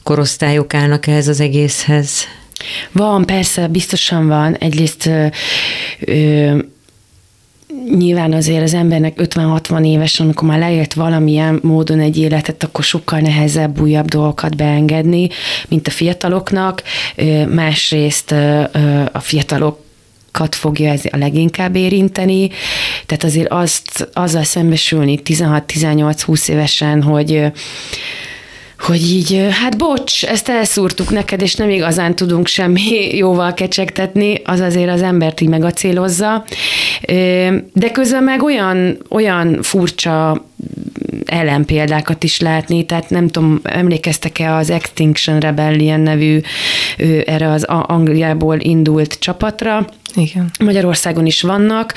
[0.04, 2.24] korosztályok állnak ehhez az egészhez?
[2.92, 4.56] Van, persze, biztosan van.
[4.56, 5.28] Egyrészt ö,
[6.00, 6.58] ö,
[7.98, 13.20] nyilván azért az embernek 50-60 éves, amikor már leélt valamilyen módon egy életet, akkor sokkal
[13.20, 15.30] nehezebb újabb dolgokat beengedni,
[15.68, 16.84] mint a fiataloknak.
[17.48, 18.32] Másrészt
[19.12, 19.85] a fiatalok
[20.36, 22.50] kat fogja ez a leginkább érinteni.
[23.06, 27.52] Tehát azért azt, azzal szembesülni 16-18-20 évesen, hogy
[28.80, 34.60] hogy így, hát bocs, ezt elszúrtuk neked, és nem igazán tudunk semmi jóval kecsegtetni, az
[34.60, 36.46] azért az embert így megacélozza.
[37.74, 40.46] De közben meg olyan, olyan furcsa
[41.26, 46.40] ellenpéldákat is látni, tehát nem tudom, emlékeztek-e az Extinction Rebellion nevű
[47.26, 50.52] erre az Angliából indult csapatra, igen.
[50.60, 51.94] Magyarországon is vannak,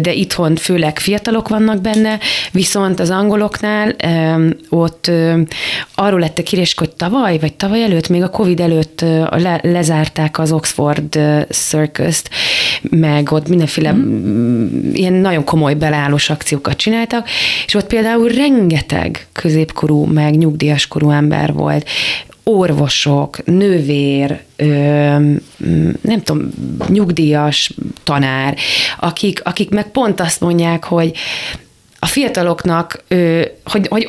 [0.00, 2.18] de itthon főleg fiatalok vannak benne,
[2.52, 3.94] viszont az angoloknál
[4.68, 5.10] ott
[5.94, 10.52] arról lettek híres, hogy tavaly, vagy tavaly előtt, még a Covid előtt le, lezárták az
[10.52, 11.18] Oxford
[11.50, 12.30] Circus-t,
[12.90, 14.92] meg ott mindenféle mm.
[14.92, 17.28] ilyen nagyon komoly belállós akciókat csináltak,
[17.66, 21.88] és ott például rengeteg középkorú, meg nyugdíjas korú ember volt,
[22.48, 24.66] orvosok, nővér, ö,
[26.00, 26.48] nem tudom,
[26.88, 28.56] nyugdíjas tanár,
[28.98, 31.12] akik, akik meg pont azt mondják, hogy
[31.98, 34.08] a fiataloknak, ö, hogy, hogy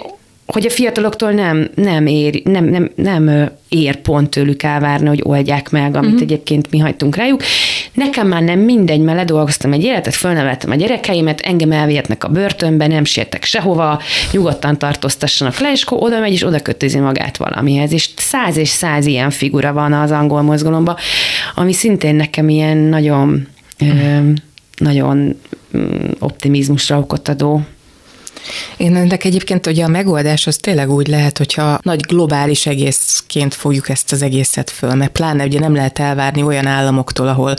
[0.51, 5.69] hogy a fiataloktól nem, nem, ér, nem, nem, nem ér pont tőlük elvárni, hogy oldják
[5.69, 6.21] meg, amit uh-huh.
[6.21, 7.41] egyébként mi hagytunk rájuk.
[7.93, 12.87] Nekem már nem mindegy, mert ledolgoztam egy életet, fölneveltem a gyerekeimet, engem elvihetnek a börtönbe,
[12.87, 17.91] nem sértek sehova, nyugodtan tartóztassanak le, és akkor oda megy, és oda kötözi magát valamihez.
[17.91, 20.95] És száz és száz ilyen figura van az angol mozgalomban,
[21.55, 23.47] ami szintén nekem ilyen nagyon,
[23.79, 24.17] uh-huh.
[24.17, 24.31] ö,
[24.77, 25.35] nagyon
[25.77, 27.61] mm, optimizmusra okot adó
[28.77, 33.89] én ennek egyébként ugye a megoldás az tényleg úgy lehet, hogyha nagy globális egészként fogjuk
[33.89, 37.55] ezt az egészet föl, mert pláne ugye nem lehet elvárni olyan államoktól, ahol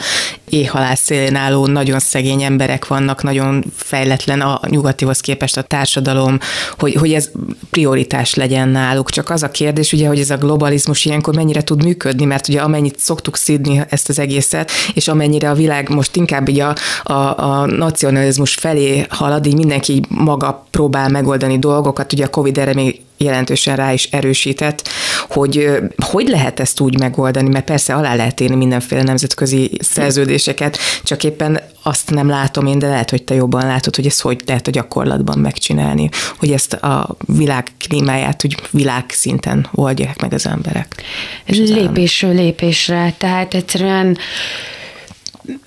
[0.48, 6.38] éhhalász szélén álló nagyon szegény emberek vannak, nagyon fejletlen a nyugatihoz képest a társadalom,
[6.78, 7.30] hogy, hogy ez
[7.70, 9.10] prioritás legyen náluk.
[9.10, 12.60] Csak az a kérdés, ugye, hogy ez a globalizmus ilyenkor mennyire tud működni, mert ugye
[12.60, 17.12] amennyit szoktuk szidni ezt az egészet, és amennyire a világ most inkább így a, a,
[17.38, 23.00] a nacionalizmus felé halad, így mindenki maga próbál megoldani dolgokat, ugye a Covid erre még
[23.16, 24.88] jelentősen rá is erősített,
[25.28, 31.24] hogy hogy lehet ezt úgy megoldani, mert persze alá lehet érni mindenféle nemzetközi szerződéseket, csak
[31.24, 34.66] éppen azt nem látom én, de lehet, hogy te jobban látod, hogy ezt hogy lehet
[34.66, 41.02] a gyakorlatban megcsinálni, hogy ezt a világ klímáját úgy világszinten oldják meg az emberek.
[41.44, 44.18] Ez lépésről lépésre, tehát egyszerűen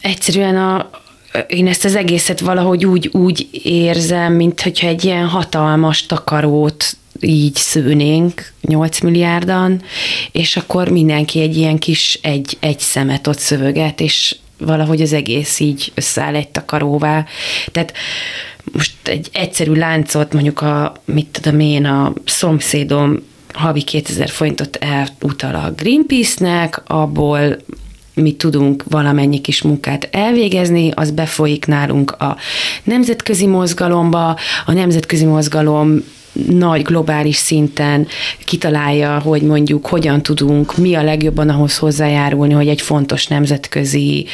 [0.02, 0.90] egyszerűen a,
[1.48, 7.56] én ezt az egészet valahogy úgy, úgy érzem, mint hogyha egy ilyen hatalmas takarót így
[7.56, 9.82] szőnénk 8 milliárdan,
[10.32, 15.60] és akkor mindenki egy ilyen kis egy, egy szemet ott szövöget, és valahogy az egész
[15.60, 17.26] így összeáll egy takaróvá.
[17.72, 17.94] Tehát
[18.72, 25.56] most egy egyszerű láncot, mondjuk a, mit tudom én, a szomszédom havi 2000 forintot elutal
[25.56, 27.58] a Greenpeace-nek, abból
[28.14, 32.38] mi tudunk valamennyi kis munkát elvégezni, az befolyik nálunk a
[32.84, 36.04] nemzetközi mozgalomba, a nemzetközi mozgalom
[36.34, 38.08] nagy globális szinten
[38.46, 44.26] kitalálja, hogy mondjuk hogyan tudunk mi a legjobban ahhoz hozzájárulni, hogy egy fontos nemzetközi,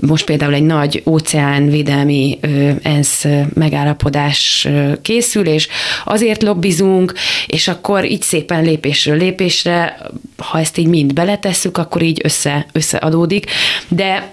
[0.00, 2.38] most például egy nagy óceánvédelmi
[2.82, 4.68] ENSZ megállapodás
[5.02, 5.68] készül, és
[6.04, 7.12] azért lobbizunk,
[7.46, 9.98] és akkor így szépen lépésről lépésre,
[10.36, 13.46] ha ezt így mind beletesszük, akkor így össze, összeadódik.
[13.88, 14.30] De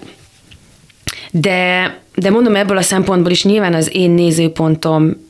[1.30, 5.25] de, de mondom, ebből a szempontból is nyilván az én nézőpontom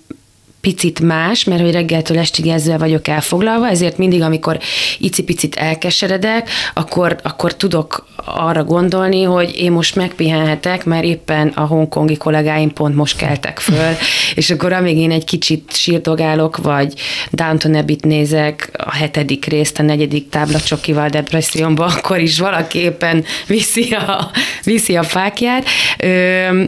[0.67, 4.59] picit más, mert hogy reggeltől estig ezzel vagyok elfoglalva, ezért mindig, amikor
[4.99, 12.17] icipicit elkeseredek, akkor, akkor tudok arra gondolni, hogy én most megpihenhetek, mert éppen a hongkongi
[12.17, 13.95] kollégáim pont most keltek föl,
[14.35, 16.95] és akkor amíg én egy kicsit sírdogálok, vagy
[17.31, 23.91] Downton Abbey-t nézek a hetedik részt, a negyedik táblacsokival depressziómba, akkor is valaki éppen viszi
[23.91, 24.31] a,
[24.65, 25.65] viszi a fákját.
[25.99, 26.63] Ö,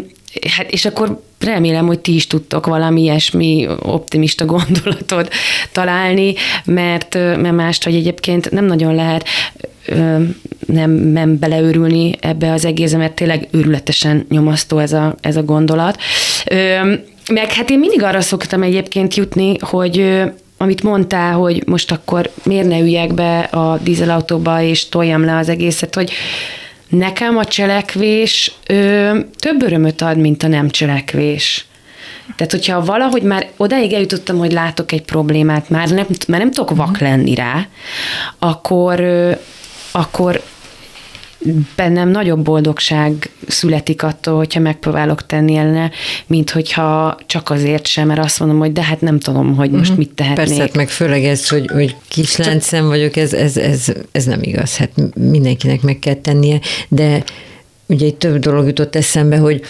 [0.56, 5.32] hát és akkor remélem, hogy ti is tudtok valami ilyesmi optimista gondolatot
[5.72, 9.24] találni, mert, mert mást, hogy egyébként nem nagyon lehet
[10.66, 15.98] nem, nem beleőrülni ebbe az egészbe, mert tényleg őrületesen nyomasztó ez a, ez a gondolat.
[17.32, 20.22] Meg hát én mindig arra szoktam egyébként jutni, hogy
[20.56, 25.48] amit mondtál, hogy most akkor miért ne üljek be a dízelautóba és toljam le az
[25.48, 26.12] egészet, hogy
[26.88, 31.66] Nekem a cselekvés ö, több örömöt ad, mint a nem cselekvés.
[32.36, 36.76] Tehát, hogyha valahogy már odáig eljutottam, hogy látok egy problémát, már nem, már nem tudok
[36.76, 37.66] vak lenni rá,
[38.38, 39.04] akkor,
[39.90, 40.42] akkor
[41.76, 45.90] bennem nagyobb boldogság születik attól, hogyha megpróbálok tenni ellene,
[46.26, 49.90] mint hogyha csak azért sem, mert azt mondom, hogy de hát nem tudom, hogy most
[49.90, 49.98] mhm.
[49.98, 50.46] mit tehetnék.
[50.46, 54.76] Persze, hát meg főleg ez, hogy, hogy kisláncszem vagyok, ez, ez, ez, ez nem igaz.
[54.76, 57.22] Hát mindenkinek meg kell tennie, de
[57.88, 59.62] ugye egy több dolog jutott eszembe, hogy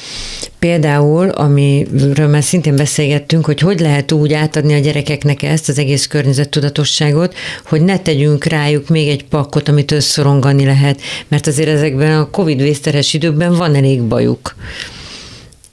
[0.59, 6.07] például, amiről már szintén beszélgettünk, hogy hogy lehet úgy átadni a gyerekeknek ezt, az egész
[6.07, 12.31] környezettudatosságot, hogy ne tegyünk rájuk még egy pakkot, amit összorongani lehet, mert azért ezekben a
[12.31, 14.55] Covid vészteres időkben van elég bajuk.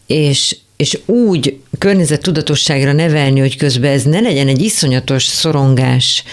[0.08, 6.24] És, és úgy környezettudatosságra nevelni, hogy közben ez ne legyen egy iszonyatos szorongás,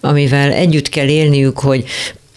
[0.00, 1.84] amivel együtt kell élniük, hogy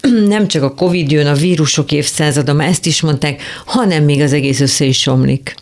[0.28, 4.34] nem csak a Covid jön, a vírusok évszázada, már ezt is mondták, hanem még az
[4.34, 5.56] egész össze is omlik.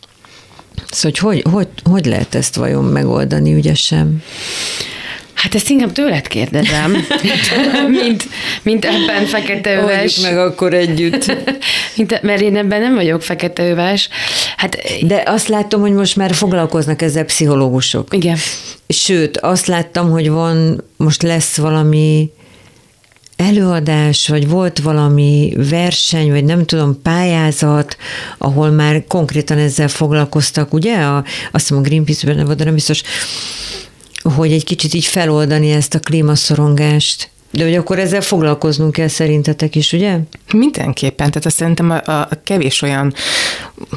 [0.92, 4.24] Szóval, hogy hogy, hogy, hogy lehet ezt vajon megoldani ügyesen?
[5.34, 7.06] Hát ezt inkább tőled kérdezem,
[8.02, 8.24] mint,
[8.62, 10.20] mint ebben feketeöves.
[10.20, 11.26] meg akkor együtt.
[11.96, 14.10] mint, mert én ebben nem vagyok feketeöves.
[14.58, 18.08] Hát, De azt látom, hogy most már foglalkoznak ezzel pszichológusok.
[18.12, 18.38] Igen.
[18.88, 22.32] Sőt, azt láttam, hogy van, most lesz valami
[23.44, 27.98] előadás, vagy volt valami verseny, vagy nem tudom, pályázat,
[28.38, 30.96] ahol már konkrétan ezzel foglalkoztak, ugye?
[30.96, 31.18] A,
[31.52, 33.02] azt hiszem a Greenpeace-ben, de nem biztos,
[34.22, 37.30] hogy egy kicsit így feloldani ezt a klímaszorongást.
[37.56, 40.18] De hogy akkor ezzel foglalkoznunk kell szerintetek is, ugye?
[40.54, 43.14] Mindenképpen, tehát azt szerintem a, a kevés olyan,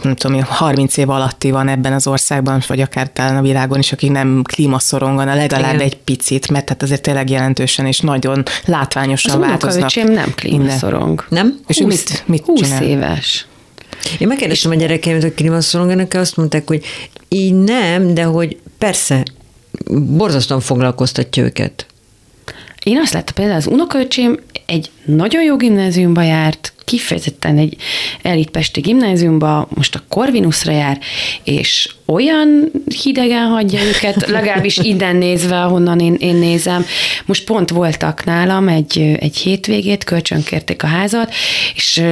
[0.03, 3.93] nem tudom, 30 év alatti van ebben az országban, vagy akár talán a világon is,
[3.93, 5.87] akik nem klímaszorongana legalább Igen.
[5.87, 9.85] egy picit, mert tehát azért tényleg jelentősen és nagyon látványosan az változnak.
[9.85, 11.25] Az nem klímaszorong.
[11.29, 11.59] Nem?
[11.67, 12.83] És 20, mit, mit 20 csinál?
[12.83, 13.47] éves.
[14.19, 16.85] Én megkérdeztem a gyerekeimet, hogy klímaszoronganak, azt mondták, hogy
[17.29, 19.23] így nem, de hogy persze,
[19.91, 21.87] borzasztóan foglalkoztatja őket.
[22.87, 27.77] Én azt láttam például az unokaöcsém egy nagyon jó gimnáziumba járt, kifejezetten egy
[28.23, 30.99] elitpesti gimnáziumba, most a Corvinusra jár,
[31.45, 32.71] és olyan
[33.03, 36.85] hidegen hagyja őket, legalábbis innen nézve, ahonnan én, én nézem.
[37.25, 41.33] Most pont voltak nálam egy, egy hétvégét, kölcsönkérték a házat,
[41.75, 42.03] és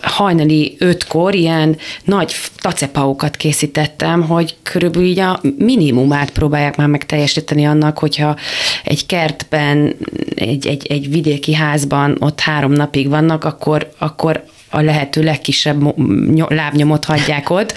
[0.00, 7.64] hajnali ötkor ilyen nagy tacepaukat készítettem, hogy körülbelül így a minimumát próbálják már meg teljesíteni
[7.64, 8.36] annak, hogyha
[8.84, 9.96] egy kertben,
[10.34, 14.44] egy, egy, egy vidéki házban ott három napig vannak, akkor, akkor
[14.74, 15.94] a lehető legkisebb
[16.48, 17.74] lábnyomot hagyják ott.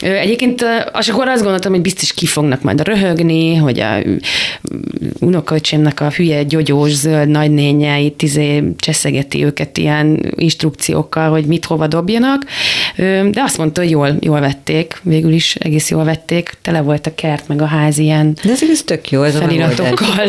[0.00, 0.64] Egyébként
[0.98, 3.98] és akkor azt gondoltam, hogy biztos ki fognak majd röhögni, hogy a
[5.20, 11.86] unokaöcsémnek a hülye gyogyós zöld nagynénye itt izé cseszegeti őket ilyen instrukciókkal, hogy mit hova
[11.86, 12.44] dobjanak,
[13.30, 17.14] de azt mondta, hogy jól, jól vették, végül is egész jól vették, tele volt a
[17.14, 20.26] kert, meg a ház ilyen de ez, ez tök jó, ez feliratokkal.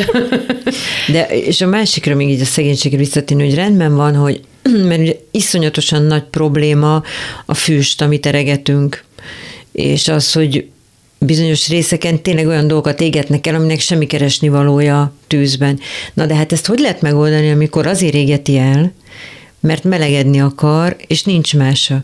[1.07, 4.41] De, és a másikra még így a szegénységre visszatérni, hogy rendben van, hogy
[4.87, 7.03] mert ugye iszonyatosan nagy probléma
[7.45, 9.03] a füst, amit eregetünk,
[9.71, 10.67] és az, hogy
[11.19, 15.79] bizonyos részeken tényleg olyan dolgokat égetnek el, aminek semmi keresni valója tűzben.
[16.13, 18.93] Na de hát ezt hogy lehet megoldani, amikor azért égeti el,
[19.59, 22.03] mert melegedni akar, és nincs mása?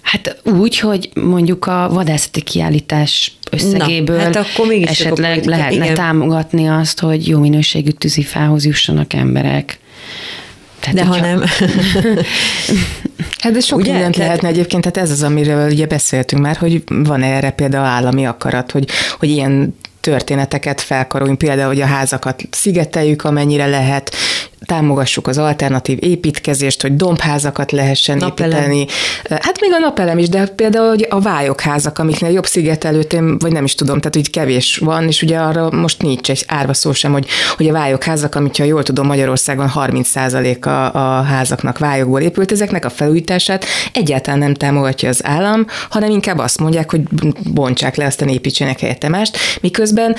[0.00, 5.94] Hát úgy, hogy mondjuk a vadászati kiállítás összegéből Na, hát akkor mégis esetleg lehetne igen.
[5.94, 9.78] támogatni azt, hogy jó minőségű tűzifához jussanak emberek.
[10.82, 11.44] Tehát, de ha nem...
[13.42, 13.92] hát de sok ugye?
[13.92, 18.26] mindent lehetne egyébként, tehát ez az, amiről ugye beszéltünk már, hogy van erre például állami
[18.26, 24.14] akarat, hogy, hogy ilyen történeteket felkaroljunk, például, hogy a házakat szigeteljük, amennyire lehet,
[24.66, 28.50] támogassuk az alternatív építkezést, hogy dombházakat lehessen napelem.
[28.50, 28.86] építeni.
[29.28, 33.52] Hát még a napelem is, de például hogy a vályokházak, amiknél jobb szigetelőt, én, vagy
[33.52, 36.92] nem is tudom, tehát úgy kevés van, és ugye arra most nincs egy árva szó
[36.92, 42.20] sem, hogy, hogy a vályokházak, amit ha jól tudom, Magyarországon 30% a, a házaknak vályokból
[42.20, 47.00] épült, ezeknek a felújítását egyáltalán nem támogatja az állam, hanem inkább azt mondják, hogy
[47.52, 50.16] bontsák le, aztán építsenek helyette mást, miközben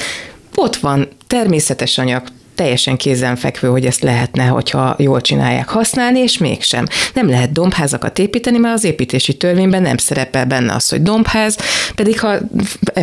[0.55, 2.23] ott van természetes anyag,
[2.55, 6.85] teljesen kézenfekvő, hogy ezt lehetne, hogyha jól csinálják használni, és mégsem.
[7.13, 11.57] Nem lehet dombházakat építeni, mert az építési törvényben nem szerepel benne az, hogy dombház,
[11.95, 12.37] pedig ha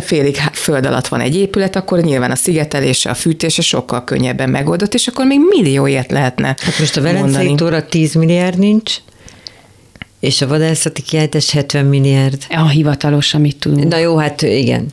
[0.01, 4.93] félig föld alatt van egy épület, akkor nyilván a szigetelése, a fűtése sokkal könnyebben megoldott,
[4.93, 8.93] és akkor még millióért lehetne Hát most a Velencei tóra 10 milliárd nincs,
[10.19, 12.45] és a vadászati kiállítás 70 milliárd.
[12.49, 13.87] A hivatalos, amit tudunk.
[13.87, 14.85] Na jó, hát igen.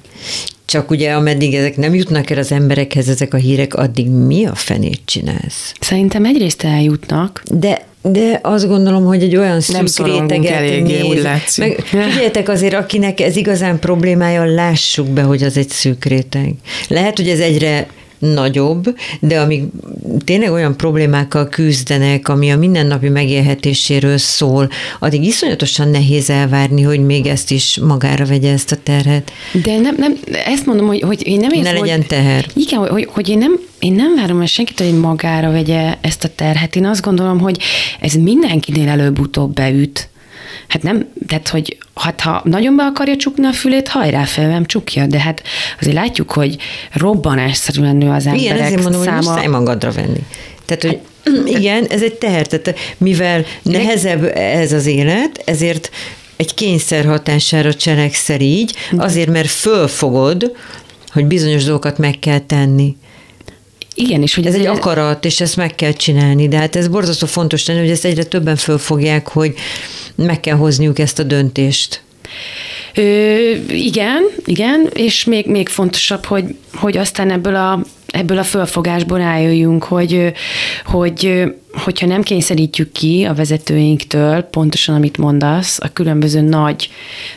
[0.68, 4.54] Csak ugye ameddig ezek nem jutnak el az emberekhez, ezek a hírek, addig mi a
[4.54, 5.72] fenét csinálsz?
[5.80, 7.42] Szerintem egyrészt eljutnak.
[7.50, 11.56] De de azt gondolom, hogy egy olyan szűk réteget eléggé, néz.
[11.56, 16.54] Meg figyeljetek azért, akinek ez igazán problémája, lássuk be, hogy az egy szűk réteg.
[16.88, 17.86] Lehet, hogy ez egyre
[18.18, 19.62] nagyobb, de amíg
[20.24, 27.26] tényleg olyan problémákkal küzdenek, ami a mindennapi megélhetéséről szól, addig iszonyatosan nehéz elvárni, hogy még
[27.26, 29.32] ezt is magára vegye ezt a terhet.
[29.62, 32.46] De nem, nem ezt mondom, hogy, hogy én nem érzem, Ne legyen hogy, teher.
[32.54, 36.28] Igen, hogy, hogy én nem én nem várom el senkit, hogy magára vegye ezt a
[36.34, 36.76] terhet.
[36.76, 37.58] Én azt gondolom, hogy
[38.00, 40.08] ez mindenkinél előbb-utóbb beüt.
[40.68, 44.64] Hát nem, tehát hogy hát ha nagyon be akarja csukni a fülét, hajrá fel, nem
[44.64, 45.42] csukja, de hát
[45.80, 46.56] azért látjuk, hogy
[46.92, 49.40] robbanásszerűen nő az emberek Igen, ezért mondom, száma.
[49.40, 50.22] hogy magadra venni.
[50.64, 50.98] Tehát, hogy
[51.56, 55.90] igen, ez egy teher, tehát mivel nehezebb ez az élet, ezért
[56.36, 60.56] egy kényszer hatására cselekszel így, azért, mert fölfogod,
[61.12, 62.96] hogy bizonyos dolgokat meg kell tenni.
[64.00, 67.26] Igen, és hogy ez egy akarat, és ezt meg kell csinálni, de hát ez borzasztó
[67.26, 69.54] fontos tenni, hogy ezt egyre többen fölfogják, hogy
[70.14, 72.02] meg kell hozniuk ezt a döntést.
[72.94, 73.02] Ö,
[73.68, 76.44] igen, igen, és még, még fontosabb, hogy,
[76.74, 80.32] hogy aztán ebből a, ebből a fölfogásból rájöjjünk, hogy,
[80.84, 81.42] hogy
[81.72, 86.90] hogyha nem kényszerítjük ki a vezetőinktől, pontosan amit mondasz, a különböző nagy,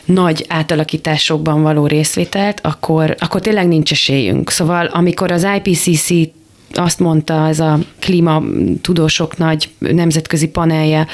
[0.04, 4.50] nagy átalakításokban való részvételt, akkor, akkor tényleg nincs esélyünk.
[4.50, 6.40] Szóval amikor az IPCC
[6.72, 11.06] azt mondta ez a klímatudósok nagy nemzetközi panelje,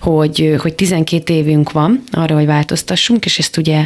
[0.00, 3.84] hogy, hogy 12 évünk van arra, hogy változtassunk, és ezt ugye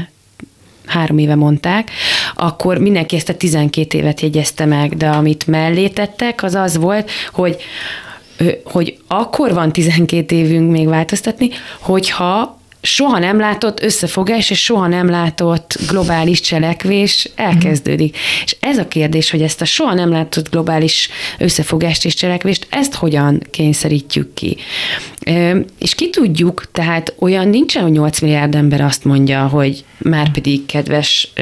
[0.86, 1.90] három éve mondták,
[2.34, 7.10] akkor mindenki ezt a 12 évet jegyezte meg, de amit mellé tettek, az az volt,
[7.32, 7.56] hogy
[8.64, 11.50] hogy akkor van 12 évünk még változtatni,
[11.80, 18.16] hogyha soha nem látott összefogás és soha nem látott globális cselekvés elkezdődik.
[18.16, 18.42] Mm.
[18.44, 21.08] És ez a kérdés, hogy ezt a soha nem látott globális
[21.38, 24.56] összefogást és cselekvést, ezt hogyan kényszerítjük ki.
[25.78, 30.66] És ki tudjuk, tehát olyan nincsen, hogy 8 milliárd ember azt mondja, hogy már pedig
[30.66, 31.32] kedves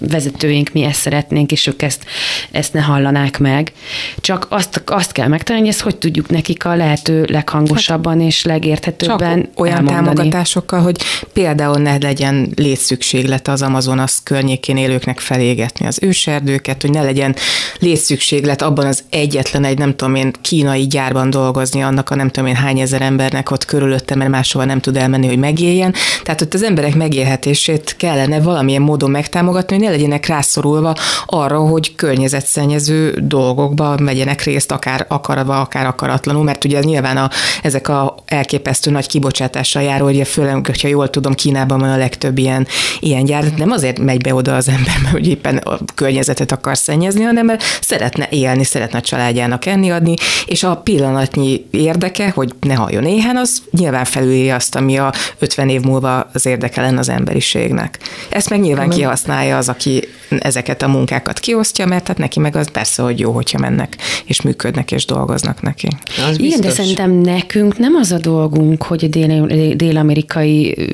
[0.00, 2.04] vezetőink, mi ezt szeretnénk, és ők ezt,
[2.50, 3.72] ezt ne hallanák meg.
[4.20, 9.42] Csak azt, azt kell megtalálni, hogy ezt hogy tudjuk nekik a lehető leghangosabban és legérthetőbben
[9.42, 10.04] Csak olyan elmondani.
[10.04, 10.96] támogatásokkal, hogy
[11.32, 17.34] például ne legyen létszükséglet az Amazonas környékén élőknek felégetni az őserdőket, hogy ne legyen
[17.78, 22.48] létszükséglet abban az egyetlen egy, nem tudom én, kínai gyárban dolgozni, annak a nem tudom
[22.48, 25.94] én hány ezer ezer embernek ott körülötte, mert máshova nem tud elmenni, hogy megéljen.
[26.22, 30.94] Tehát ott az emberek megélhetését kellene valamilyen módon megtámogatni, hogy ne legyenek rászorulva
[31.26, 37.30] arra, hogy környezetszennyező dolgokba megyenek részt, akár akarva, akár akaratlanul, mert ugye nyilván a,
[37.62, 42.38] ezek a elképesztő nagy kibocsátással járó, hogy főleg, hogyha jól tudom, Kínában van a legtöbb
[42.38, 42.66] ilyen,
[43.00, 46.76] ilyen gyár, nem azért megy be oda az ember, mert hogy éppen a környezetet akar
[46.76, 50.14] szennyezni, hanem mert szeretne élni, szeretne a családjának enni adni,
[50.46, 55.68] és a pillanatnyi érdeke, hogy ne halljon éhen, az nyilván felülje azt, ami a 50
[55.68, 57.98] év múlva az érdeke lenne az emberiségnek.
[58.28, 60.08] Ezt meg nyilván kihasználja az, aki
[60.38, 64.42] ezeket a munkákat kiosztja, mert hát neki meg az persze, hogy jó, hogyha mennek, és
[64.42, 65.88] működnek, és dolgoznak neki.
[66.30, 70.88] Az Igen, de szerintem nekünk nem az a dolgunk, hogy a dél- dél-amerikai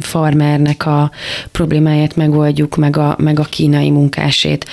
[0.00, 1.10] farmernek a
[1.52, 4.66] problémáját megoldjuk, meg a, meg a kínai munkásét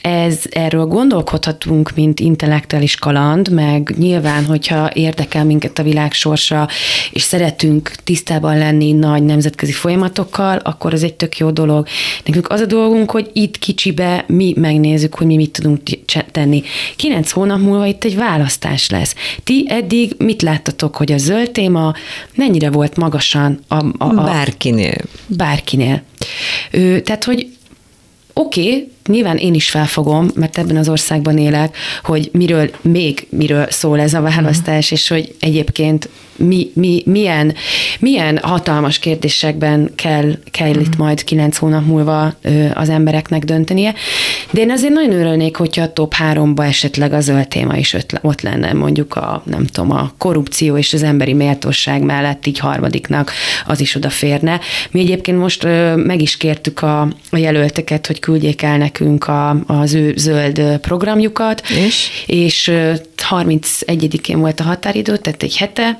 [0.00, 6.68] ez, erről gondolkodhatunk, mint intellektuális kaland, meg nyilván, hogyha érdekel minket a világ sorsa,
[7.10, 11.86] és szeretünk tisztában lenni nagy nemzetközi folyamatokkal, akkor ez egy tök jó dolog.
[12.24, 15.80] Nekünk az a dolgunk, hogy itt kicsibe mi megnézzük, hogy mi mit tudunk
[16.30, 16.62] tenni.
[16.96, 19.14] Kilenc hónap múlva itt egy választás lesz.
[19.44, 21.94] Ti eddig mit láttatok, hogy a zöld téma
[22.34, 23.74] mennyire volt magasan a...
[23.74, 24.96] a, a bárkinél.
[25.26, 26.02] Bárkinél.
[26.70, 27.48] Ő, tehát, hogy
[28.32, 33.66] oké, okay, nyilván én is felfogom, mert ebben az országban élek, hogy miről, még miről
[33.70, 37.54] szól ez a választás, és hogy egyébként mi, mi, milyen,
[37.98, 41.02] milyen hatalmas kérdésekben kell, kell itt mhm.
[41.02, 42.34] majd kilenc hónap múlva
[42.74, 43.94] az embereknek döntenie.
[44.50, 48.40] De én azért nagyon örülnék, hogyha a top háromba esetleg a zöld téma is ott
[48.40, 53.32] lenne, mondjuk a, nem tudom, a korrupció és az emberi méltóság mellett így harmadiknak
[53.66, 54.60] az is odaférne.
[54.90, 55.62] Mi egyébként most
[55.96, 57.00] meg is kértük a,
[57.30, 58.97] a jelölteket, hogy küldjék el nekünk
[59.28, 62.70] a, az ő zöld programjukat, és, és
[63.30, 65.98] 31-én volt a határidő, tehát egy hete,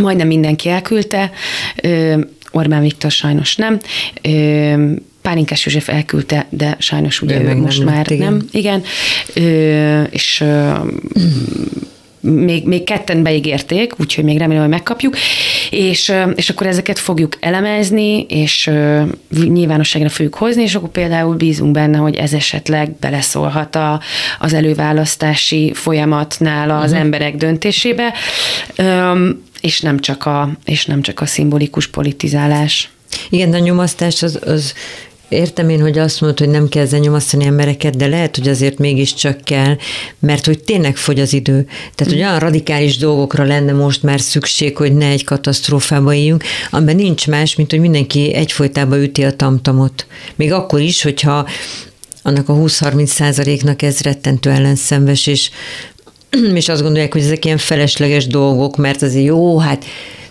[0.00, 1.30] majdnem mindenki elküldte,
[2.50, 3.80] Orbán Viktor sajnos nem,
[5.22, 8.32] Pálinkás József elküldte, de sajnos ugye ő most nem már igen.
[8.32, 8.48] nem.
[8.50, 8.82] Igen,
[10.10, 10.44] és
[12.26, 15.16] még, még ketten beígérték, úgyhogy még remélem, hogy megkapjuk,
[15.70, 18.70] és, és akkor ezeket fogjuk elemezni, és
[19.48, 24.00] nyilvánosságra fogjuk hozni, és akkor például bízunk benne, hogy ez esetleg beleszólhat a,
[24.38, 26.98] az előválasztási folyamatnál az uh-huh.
[26.98, 28.12] emberek döntésébe
[29.60, 32.90] és nem csak a, és nem csak a szimbolikus politizálás.
[33.30, 34.74] Igen, a nyomasztás az, az
[35.28, 38.78] Értem én, hogy azt mondod, hogy nem kell ezzel nyomasztani embereket, de lehet, hogy azért
[38.78, 39.76] mégiscsak kell,
[40.18, 41.66] mert hogy tényleg fogy az idő.
[41.94, 46.96] Tehát, hogy olyan radikális dolgokra lenne most már szükség, hogy ne egy katasztrófába éljünk, amiben
[46.96, 50.06] nincs más, mint hogy mindenki egyfolytában üti a tamtamot.
[50.34, 51.48] Még akkor is, hogyha
[52.22, 55.50] annak a 20-30 százaléknak ez rettentő ellenszenves, és
[56.54, 59.84] és azt gondolják, hogy ezek ilyen felesleges dolgok, mert azért jó, hát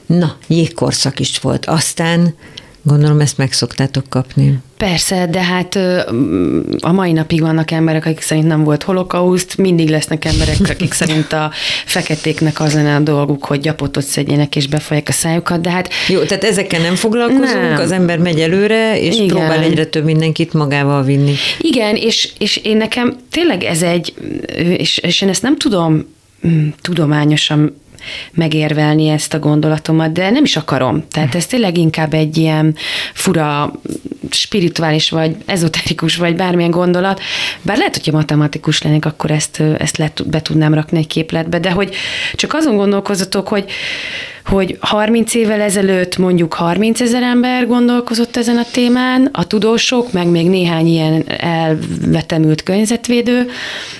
[0.05, 1.65] na, jégkorszak is volt.
[1.65, 2.35] Aztán
[2.87, 4.59] Gondolom ezt meg szoktátok kapni.
[4.77, 5.75] Persze, de hát
[6.79, 11.33] a mai napig vannak emberek, akik szerint nem volt holokauszt, mindig lesznek emberek, akik szerint
[11.33, 11.51] a
[11.85, 15.89] feketéknek az lenne a dolguk, hogy gyapotot szedjenek és befolyják a szájukat, de hát...
[16.07, 17.79] Jó, tehát ezekkel nem foglalkozunk, nem.
[17.79, 19.27] az ember megy előre, és Igen.
[19.27, 21.33] próbál egyre több mindenkit magával vinni.
[21.59, 24.13] Igen, és, és én nekem tényleg ez egy,
[24.77, 26.15] és, és én ezt nem tudom
[26.47, 27.75] mm, tudományosan
[28.31, 31.03] megérvelni ezt a gondolatomat, de nem is akarom.
[31.11, 32.75] Tehát ez tényleg inkább egy ilyen
[33.13, 33.71] fura,
[34.29, 37.21] spirituális, vagy ezoterikus, vagy bármilyen gondolat.
[37.61, 41.71] Bár lehet, hogyha matematikus lennék, akkor ezt, ezt le, be tudnám rakni egy képletbe, de
[41.71, 41.95] hogy
[42.33, 43.65] csak azon gondolkozatok, hogy
[44.45, 50.27] hogy 30 évvel ezelőtt mondjuk 30 ezer ember gondolkozott ezen a témán, a tudósok, meg
[50.27, 53.49] még néhány ilyen elvetemült környezetvédő,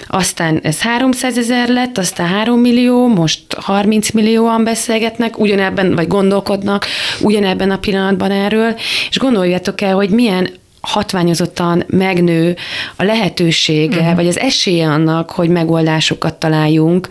[0.08, 6.86] aztán ez 300 ezer lett, aztán 3 millió, most 30 millióan beszélgetnek, ugyanebben, vagy gondolkodnak
[7.22, 8.76] ugyanebben a pillanatban erről,
[9.10, 10.50] és gondoljatok el, hogy milyen
[10.82, 12.56] hatványozottan megnő
[12.96, 14.16] a lehetősége, uh-huh.
[14.16, 17.08] vagy az esélye annak, hogy megoldásokat találjunk,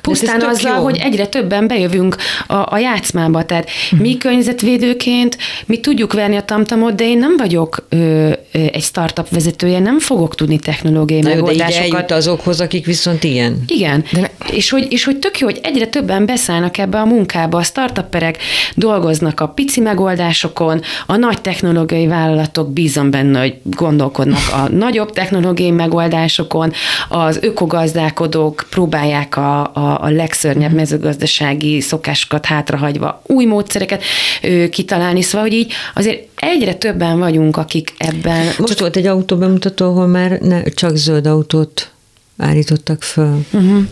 [0.00, 0.82] Pusztán azzal, jó.
[0.82, 2.16] hogy egyre többen bejövünk
[2.46, 3.44] a, a játszmába.
[3.44, 4.00] Tehát uh-huh.
[4.00, 9.78] mi környezetvédőként, mi tudjuk verni a tamtamot, de én nem vagyok ö, egy startup vezetője,
[9.78, 12.06] nem fogok tudni technológiai Na megoldásokat.
[12.06, 13.64] De azokhoz, akik viszont igen.
[13.66, 14.04] Igen.
[14.12, 14.30] De...
[14.52, 17.58] És, hogy, és hogy tök jó, hogy egyre többen beszállnak ebbe a munkába.
[17.58, 18.38] A startupperek
[18.74, 25.70] dolgoznak a pici megoldásokon, a nagy technológiai vállalatok bízom benne, hogy gondolkodnak a nagyobb technológiai
[25.70, 26.72] megoldásokon,
[27.08, 30.78] az ökogazdálkodók próbálják a, a a, a legszörnyebb mhm.
[30.78, 34.02] mezőgazdasági szokásokat hátrahagyva új módszereket
[34.42, 38.44] ő, kitalálni, szóval, hogy így azért egyre többen vagyunk, akik ebben...
[38.44, 38.78] Most csak...
[38.78, 41.90] volt egy autó bemutató, ahol már ne, csak zöld autót
[42.38, 43.44] állítottak föl.
[43.52, 43.84] Uh-huh.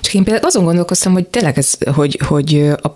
[0.00, 2.88] Csak én például azon gondolkoztam, hogy tényleg ez, hogy, hogy a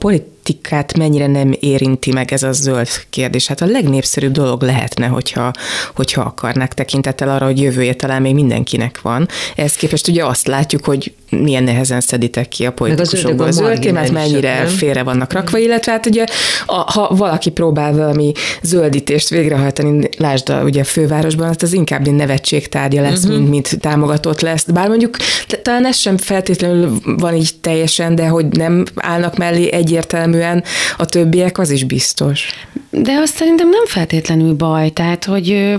[0.52, 3.46] politikát mennyire nem érinti meg ez a zöld kérdés.
[3.46, 5.50] Hát a legnépszerűbb dolog lehetne, hogyha,
[5.94, 9.28] hogyha akarnák tekintettel arra, hogy jövője talán még mindenkinek van.
[9.56, 14.10] Ehhez képest ugye azt látjuk, hogy milyen nehezen szeditek ki a politikusokból a zöld témát,
[14.10, 14.66] mennyire nem?
[14.66, 16.24] félre vannak rakva, illetve hát ugye
[16.66, 18.32] a, ha valaki próbál valami
[18.62, 23.38] zöldítést végrehajtani, lásd a, ugye a fővárosban, hát az inkább egy nevetségtárgya lesz, uh-huh.
[23.38, 24.64] mint, mint támogatott lesz.
[24.64, 25.16] Bár mondjuk
[25.62, 30.64] talán ez sem feltétlenül van így teljesen, de hogy nem állnak mellé egyértelműen
[30.96, 32.48] a többiek, az is biztos.
[32.90, 35.78] De azt szerintem nem feltétlenül baj, tehát hogy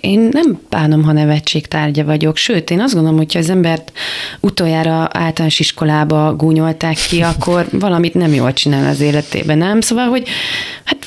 [0.00, 3.92] én nem bánom, ha nevetség tárgya vagyok, sőt, én azt gondolom, hogyha az embert
[4.40, 9.80] utoljára általános iskolába gúnyolták ki, akkor valamit nem jól csinál az életében, nem?
[9.80, 10.28] Szóval, hogy
[10.84, 11.06] hát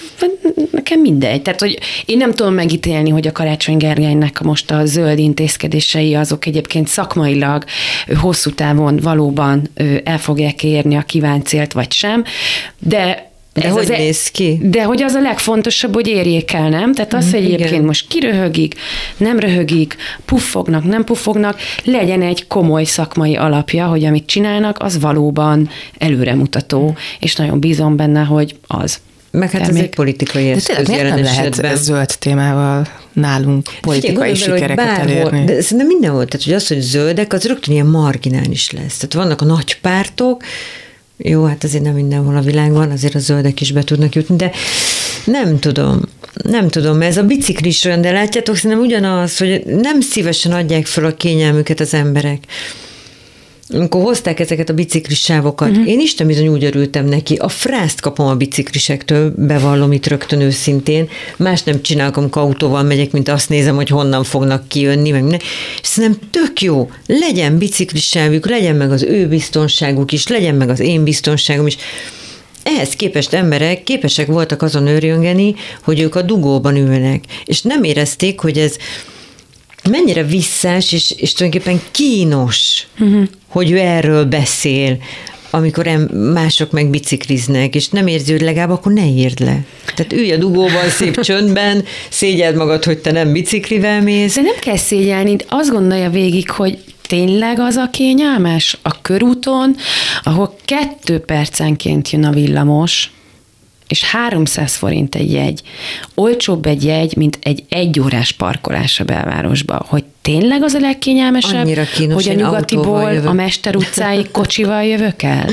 [0.72, 1.42] nekem mindegy.
[1.42, 6.46] Tehát, hogy én nem tudom megítélni, hogy a Karácsony Gergelynek most a zöld intézkedései azok
[6.46, 7.64] egyébként szakmailag
[8.22, 9.70] hosszú távon valóban
[10.04, 12.24] el fogják érni a kívánt célt, vagy sem,
[12.80, 14.60] de de ez hogy az e- néz ki?
[14.62, 16.94] De hogy az a legfontosabb, hogy érjék el, nem?
[16.94, 17.84] Tehát az, hogy egyébként Igen.
[17.84, 18.76] most kiröhögik,
[19.18, 19.96] nem röhögik,
[20.26, 27.36] puffognak, nem puffognak, legyen egy komoly szakmai alapja, hogy amit csinálnak, az valóban előremutató, és
[27.36, 29.00] nagyon bízom benne, hogy az.
[29.32, 34.36] Meg hát ez egy politikai eszköz de jelen nem lehet zöld témával nálunk politikai Figyelj,
[34.36, 35.46] sikereket bárhol, elérni.
[35.46, 38.98] De szerintem mindenhol, tehát hogy az, hogy zöldek, az rögtön ilyen marginális lesz.
[38.98, 40.44] Tehát vannak a nagy pártok,
[41.18, 44.52] jó, hát azért nem mindenhol a világban, azért a zöldek is be tudnak jutni, de
[45.26, 46.02] nem tudom,
[46.44, 51.06] nem tudom, ez a biciklis olyan, de látjátok, szerintem ugyanaz, hogy nem szívesen adják fel
[51.06, 52.44] a kényelmüket az emberek
[53.74, 55.88] amikor hozták ezeket a biciklisávokat, uh-huh.
[55.88, 61.10] én Isten bizony úgy örültem neki, a frászt kapom a biciklisektől, bevallom itt rögtön őszintén,
[61.38, 65.42] más nem csinálok, amikor autóval megyek, mint azt nézem, hogy honnan fognak kijönni, meg minden.
[65.82, 70.80] És szerintem tök jó, legyen biciklisávjuk, legyen meg az ő biztonságuk is, legyen meg az
[70.80, 71.78] én biztonságom is.
[72.64, 78.40] Ehhez képest emberek képesek voltak azon őrjöngeni, hogy ők a dugóban ülnek, és nem érezték,
[78.40, 78.76] hogy ez
[79.90, 83.24] mennyire visszás, és, és tulajdonképpen kínos, uh-huh.
[83.48, 84.98] hogy ő erről beszél,
[85.50, 85.88] amikor
[86.34, 89.66] mások meg bicikliznek, és nem érzi, hogy legalább akkor ne írd le.
[89.96, 94.36] Tehát ülj a dugóban szép csöndben, szégyeld magad, hogy te nem biciklivel mész.
[94.36, 96.78] De nem kell szégyelni, azt gondolja végig, hogy
[97.08, 99.76] tényleg az a kényelmes a körúton,
[100.24, 103.12] ahol kettő percenként jön a villamos,
[103.90, 105.62] és 300 forint egy jegy.
[106.16, 109.86] Olcsóbb egy jegy, mint egy egyórás parkolás a belvárosba.
[109.88, 115.50] Hogy tényleg az a legkényelmesebb, kínos, hogy a nyugatiból a Mester utcáig kocsival jövök el?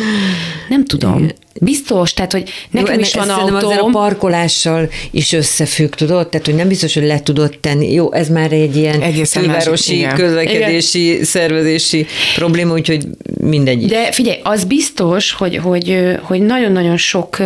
[0.69, 1.29] Nem tudom.
[1.61, 3.55] Biztos, tehát, hogy nekem Jó, is van autóm.
[3.55, 6.29] azért a parkolással is összefügg, tudod?
[6.29, 7.93] Tehát, hogy nem biztos, hogy le tudod tenni.
[7.93, 11.25] Jó, ez már egy ilyen fővárosi közlekedési, igen.
[11.25, 13.07] szervezési probléma, úgyhogy
[13.41, 13.87] mindegy.
[13.87, 17.37] De figyelj, az biztos, hogy, hogy, hogy nagyon-nagyon sok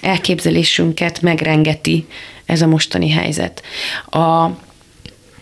[0.00, 2.06] elképzelésünket megrengeti
[2.46, 3.62] ez a mostani helyzet.
[4.10, 4.50] A,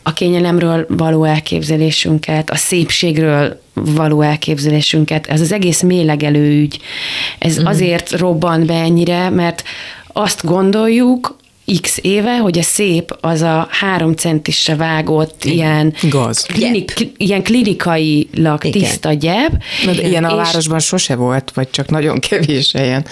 [0.08, 5.26] a kényelemről való elképzelésünket, a szépségről való elképzelésünket.
[5.26, 6.78] Ez az egész mélegelő ügy.
[7.38, 7.66] Ez mm.
[7.66, 9.62] azért robban be ennyire, mert
[10.12, 11.36] azt gondoljuk,
[11.80, 16.42] x éve, hogy a szép az a három centisre vágott ilyen, Gaz.
[16.42, 18.82] Klinik, ilyen klinikailag Igen.
[18.82, 19.52] tiszta gyeb.
[19.84, 23.04] Na, de ilyen a városban sose volt, vagy csak nagyon kevés helyen.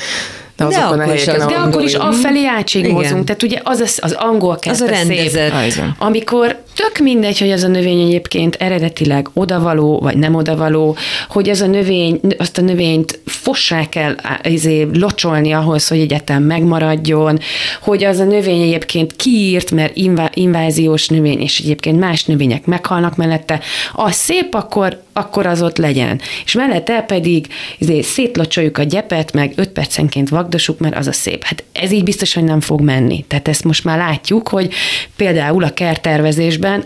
[0.56, 3.24] De, de, akkor, a helyeken, is, de akkor is afelé átségmozunk.
[3.24, 5.70] Tehát ugye az az, az angol az a rendezett.
[5.70, 10.96] Szép, amikor tök mindegy, hogy az a növény egyébként eredetileg odavaló, vagy nem odavaló,
[11.28, 17.38] hogy az a növény, azt a növényt fossá kell izé, locsolni ahhoz, hogy egyetem megmaradjon,
[17.80, 23.16] hogy az a növény egyébként kiírt, mert invá, inváziós növény, és egyébként más növények meghalnak
[23.16, 23.60] mellette,
[23.92, 26.20] az szép, akkor, akkor az ott legyen.
[26.44, 27.46] És mellette pedig
[27.78, 31.44] izé, szétlocsoljuk a gyepet, meg öt percenként vagdosuk, mert az a szép.
[31.44, 33.24] Hát ez így biztos, hogy nem fog menni.
[33.28, 34.72] Tehát ezt most már látjuk, hogy
[35.16, 36.84] például a kertervezésben években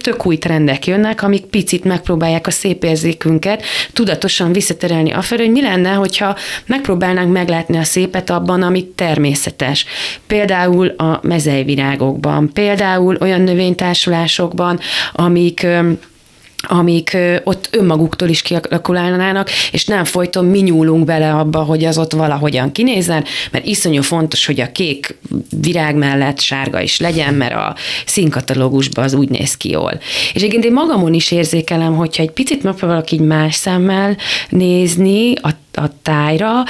[0.00, 3.62] tök, új trendek jönnek, amik picit megpróbálják a szép érzékünket
[3.92, 9.84] tudatosan visszaterelni afelé, hogy mi lenne, hogyha megpróbálnánk meglátni a szépet abban, amit természetes.
[10.26, 14.80] Például a mezejvirágokban, például olyan növénytársulásokban,
[15.12, 15.66] amik
[16.68, 22.12] amik ott önmaguktól is kialakulálnának, és nem folyton mi nyúlunk bele abba, hogy az ott
[22.12, 25.18] valahogyan kinézzen, mert iszonyú fontos, hogy a kék
[25.60, 27.74] virág mellett sárga is legyen, mert a
[28.06, 29.92] színkatalógusban az úgy néz ki jól.
[30.34, 34.16] És egyébként én magamon is érzékelem, hogyha egy picit megpróbálok így más szemmel
[34.48, 36.62] nézni, a a tájra,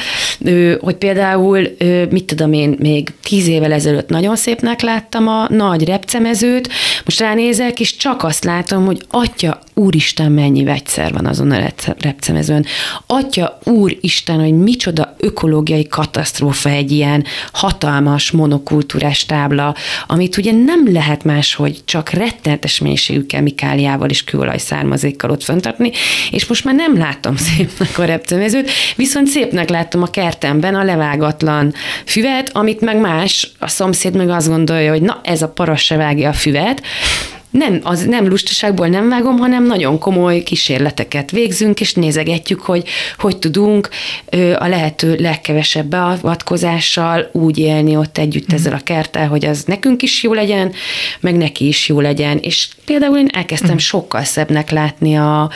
[0.80, 1.68] hogy például,
[2.10, 6.68] mit tudom én, még tíz évvel ezelőtt nagyon szépnek láttam a nagy repcemezőt,
[7.04, 12.66] most ránézek, és csak azt látom, hogy atya, úristen, mennyi vegyszer van azon a repcemezőn.
[13.06, 19.74] Atya, úristen, hogy micsoda ökológiai katasztrófa egy ilyen hatalmas monokultúrás tábla,
[20.06, 25.90] amit ugye nem lehet máshogy csak rettenetes mennyiségű kemikáliával és kőolaj származékkal ott föntartani,
[26.30, 31.74] és most már nem látom szépnek a repcemezőt, viszont szépnek láttam a kertemben a levágatlan
[32.04, 35.96] füvet, amit meg más, a szomszéd meg azt gondolja, hogy na, ez a paras se
[35.96, 36.82] vágja a füvet,
[37.50, 42.84] nem, az nem lustaságból nem vágom, hanem nagyon komoly kísérleteket végzünk, és nézegetjük, hogy
[43.18, 43.88] hogy tudunk
[44.58, 50.22] a lehető legkevesebb beavatkozással úgy élni ott együtt ezzel a kerttel, hogy az nekünk is
[50.22, 50.72] jó legyen,
[51.20, 52.38] meg neki is jó legyen.
[52.38, 55.50] És például én elkezdtem sokkal szebbnek látni a,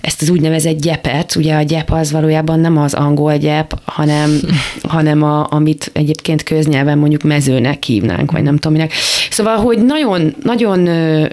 [0.00, 1.36] ezt az úgynevezett gyepet.
[1.36, 4.40] Ugye a gyep az valójában nem az angol gyep, hanem,
[4.82, 8.92] hanem a, amit egyébként köznyelven mondjuk mezőnek hívnánk, vagy nem tudom minek.
[9.30, 10.88] Szóval, hogy nagyon, nagyon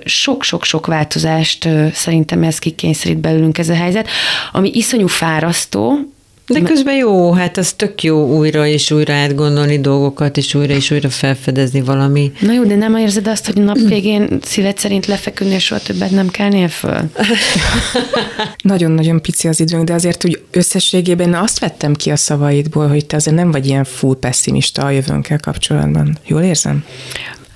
[0.06, 4.08] sok-sok-sok változást szerintem ez kikényszerít belőlünk ez a helyzet,
[4.52, 6.10] ami iszonyú fárasztó,
[6.50, 10.92] de közben jó, hát az tök jó újra és újra átgondolni dolgokat, és újra és
[10.92, 12.32] újra felfedezni valami.
[12.40, 16.12] Na jó, de nem érzed azt, hogy nap végén szíved szerint lefeküdni, és soha többet
[16.12, 17.00] nem kelnél föl?
[18.64, 23.16] Nagyon-nagyon pici az időnk, de azért úgy összességében azt vettem ki a szavaidból, hogy te
[23.16, 26.18] azért nem vagy ilyen full pessimista a jövőnkkel kapcsolatban.
[26.28, 26.84] Jól érzem?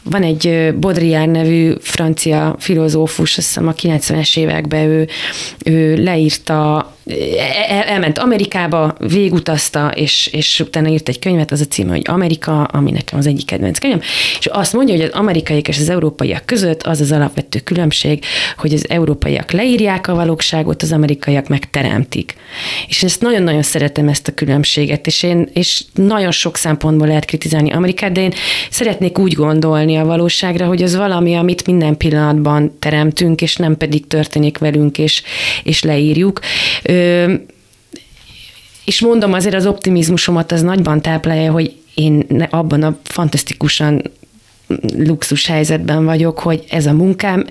[0.03, 5.07] Van egy Baudrillard nevű francia filozófus, azt hiszem a 90-es években ő,
[5.65, 6.93] ő leírta
[7.85, 12.91] elment Amerikába, végutazta, és, és utána írt egy könyvet, az a címe, hogy Amerika, ami
[12.91, 14.01] nekem az egyik kedvenc könyvem,
[14.39, 18.23] és azt mondja, hogy az amerikaiak és az európaiak között az az alapvető különbség,
[18.57, 22.35] hogy az európaiak leírják a valóságot, az amerikaiak megteremtik.
[22.87, 27.71] És ezt nagyon-nagyon szeretem ezt a különbséget, és én és nagyon sok szempontból lehet kritizálni
[27.71, 28.33] Amerikát, de én
[28.69, 34.07] szeretnék úgy gondolni a valóságra, hogy az valami, amit minden pillanatban teremtünk, és nem pedig
[34.07, 35.23] történik velünk, és,
[35.63, 36.39] és leírjuk
[38.85, 44.01] és mondom, azért az optimizmusomat az nagyban táplálja, hogy én abban a fantasztikusan
[44.97, 47.45] luxus helyzetben vagyok, hogy ez a munkám,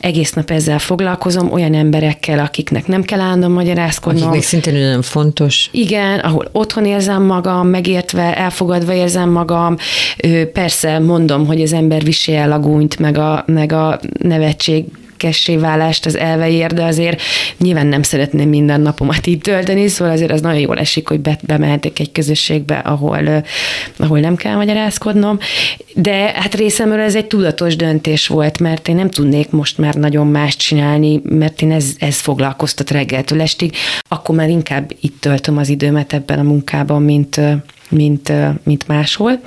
[0.00, 4.22] egész nap ezzel foglalkozom, olyan emberekkel, akiknek nem kell állandóan magyarázkodnom.
[4.22, 5.68] Akiknek szintén nagyon fontos.
[5.72, 9.76] Igen, ahol otthon érzem magam, megértve, elfogadva érzem magam.
[10.52, 14.84] Persze mondom, hogy az ember visé el a gúnyt, meg a, meg a nevetség
[15.16, 17.22] kessé válást az elveér, de azért
[17.58, 21.38] nyilván nem szeretném minden napomat így tölteni, szóval azért az nagyon jól esik, hogy be,
[21.42, 23.44] bemehetek egy közösségbe, ahol,
[23.96, 25.38] ahol nem kell magyarázkodnom.
[25.94, 30.26] De hát részemről ez egy tudatos döntés volt, mert én nem tudnék most már nagyon
[30.26, 33.74] mást csinálni, mert én ez, ez foglalkoztat reggeltől estig,
[34.08, 37.40] akkor már inkább itt töltöm az időmet ebben a munkában, mint,
[37.88, 39.40] mint, mint máshol.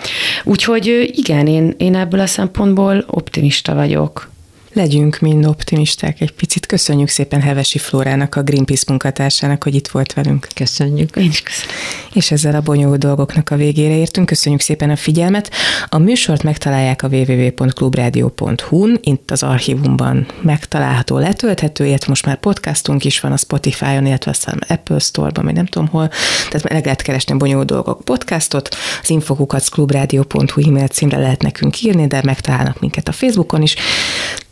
[0.43, 4.29] Úgyhogy igen, én, én ebből a szempontból optimista vagyok.
[4.77, 6.65] Legyünk mind optimisták egy picit.
[6.67, 10.47] Köszönjük szépen Hevesi Flórának, a Greenpeace munkatársának, hogy itt volt velünk.
[10.55, 11.15] Köszönjük.
[11.15, 11.75] Én is köszönöm.
[12.13, 14.25] És ezzel a bonyolult dolgoknak a végére értünk.
[14.27, 15.51] Köszönjük szépen a figyelmet.
[15.89, 23.19] A műsort megtalálják a www.clubradio.hu-n, itt az archívumban megtalálható, letölthető, illetve most már podcastunk is
[23.19, 26.07] van a Spotify-on, illetve aztán Apple Store-ban, vagy nem tudom hol.
[26.49, 28.75] Tehát meg lehet keresni a bonyolult dolgok podcastot.
[29.01, 33.75] Az infokukat clubradio.hu e-mail címre lehet nekünk írni, de megtalálnak minket a Facebookon is.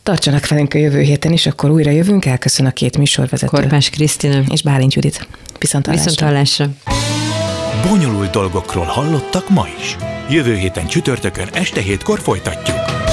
[0.06, 2.26] Tartsanak velünk a jövő héten is, akkor újra jövünk.
[2.26, 3.58] Elköszön a két műsorvezető.
[3.58, 4.42] Korpás Krisztina.
[4.50, 5.28] És Bálint Judit.
[5.60, 6.10] Viszontalásra.
[6.10, 6.68] Viszontalásra.
[7.90, 9.96] Bonyolult dolgokról hallottak ma is.
[10.30, 13.05] Jövő héten csütörtökön este hétkor folytatjuk.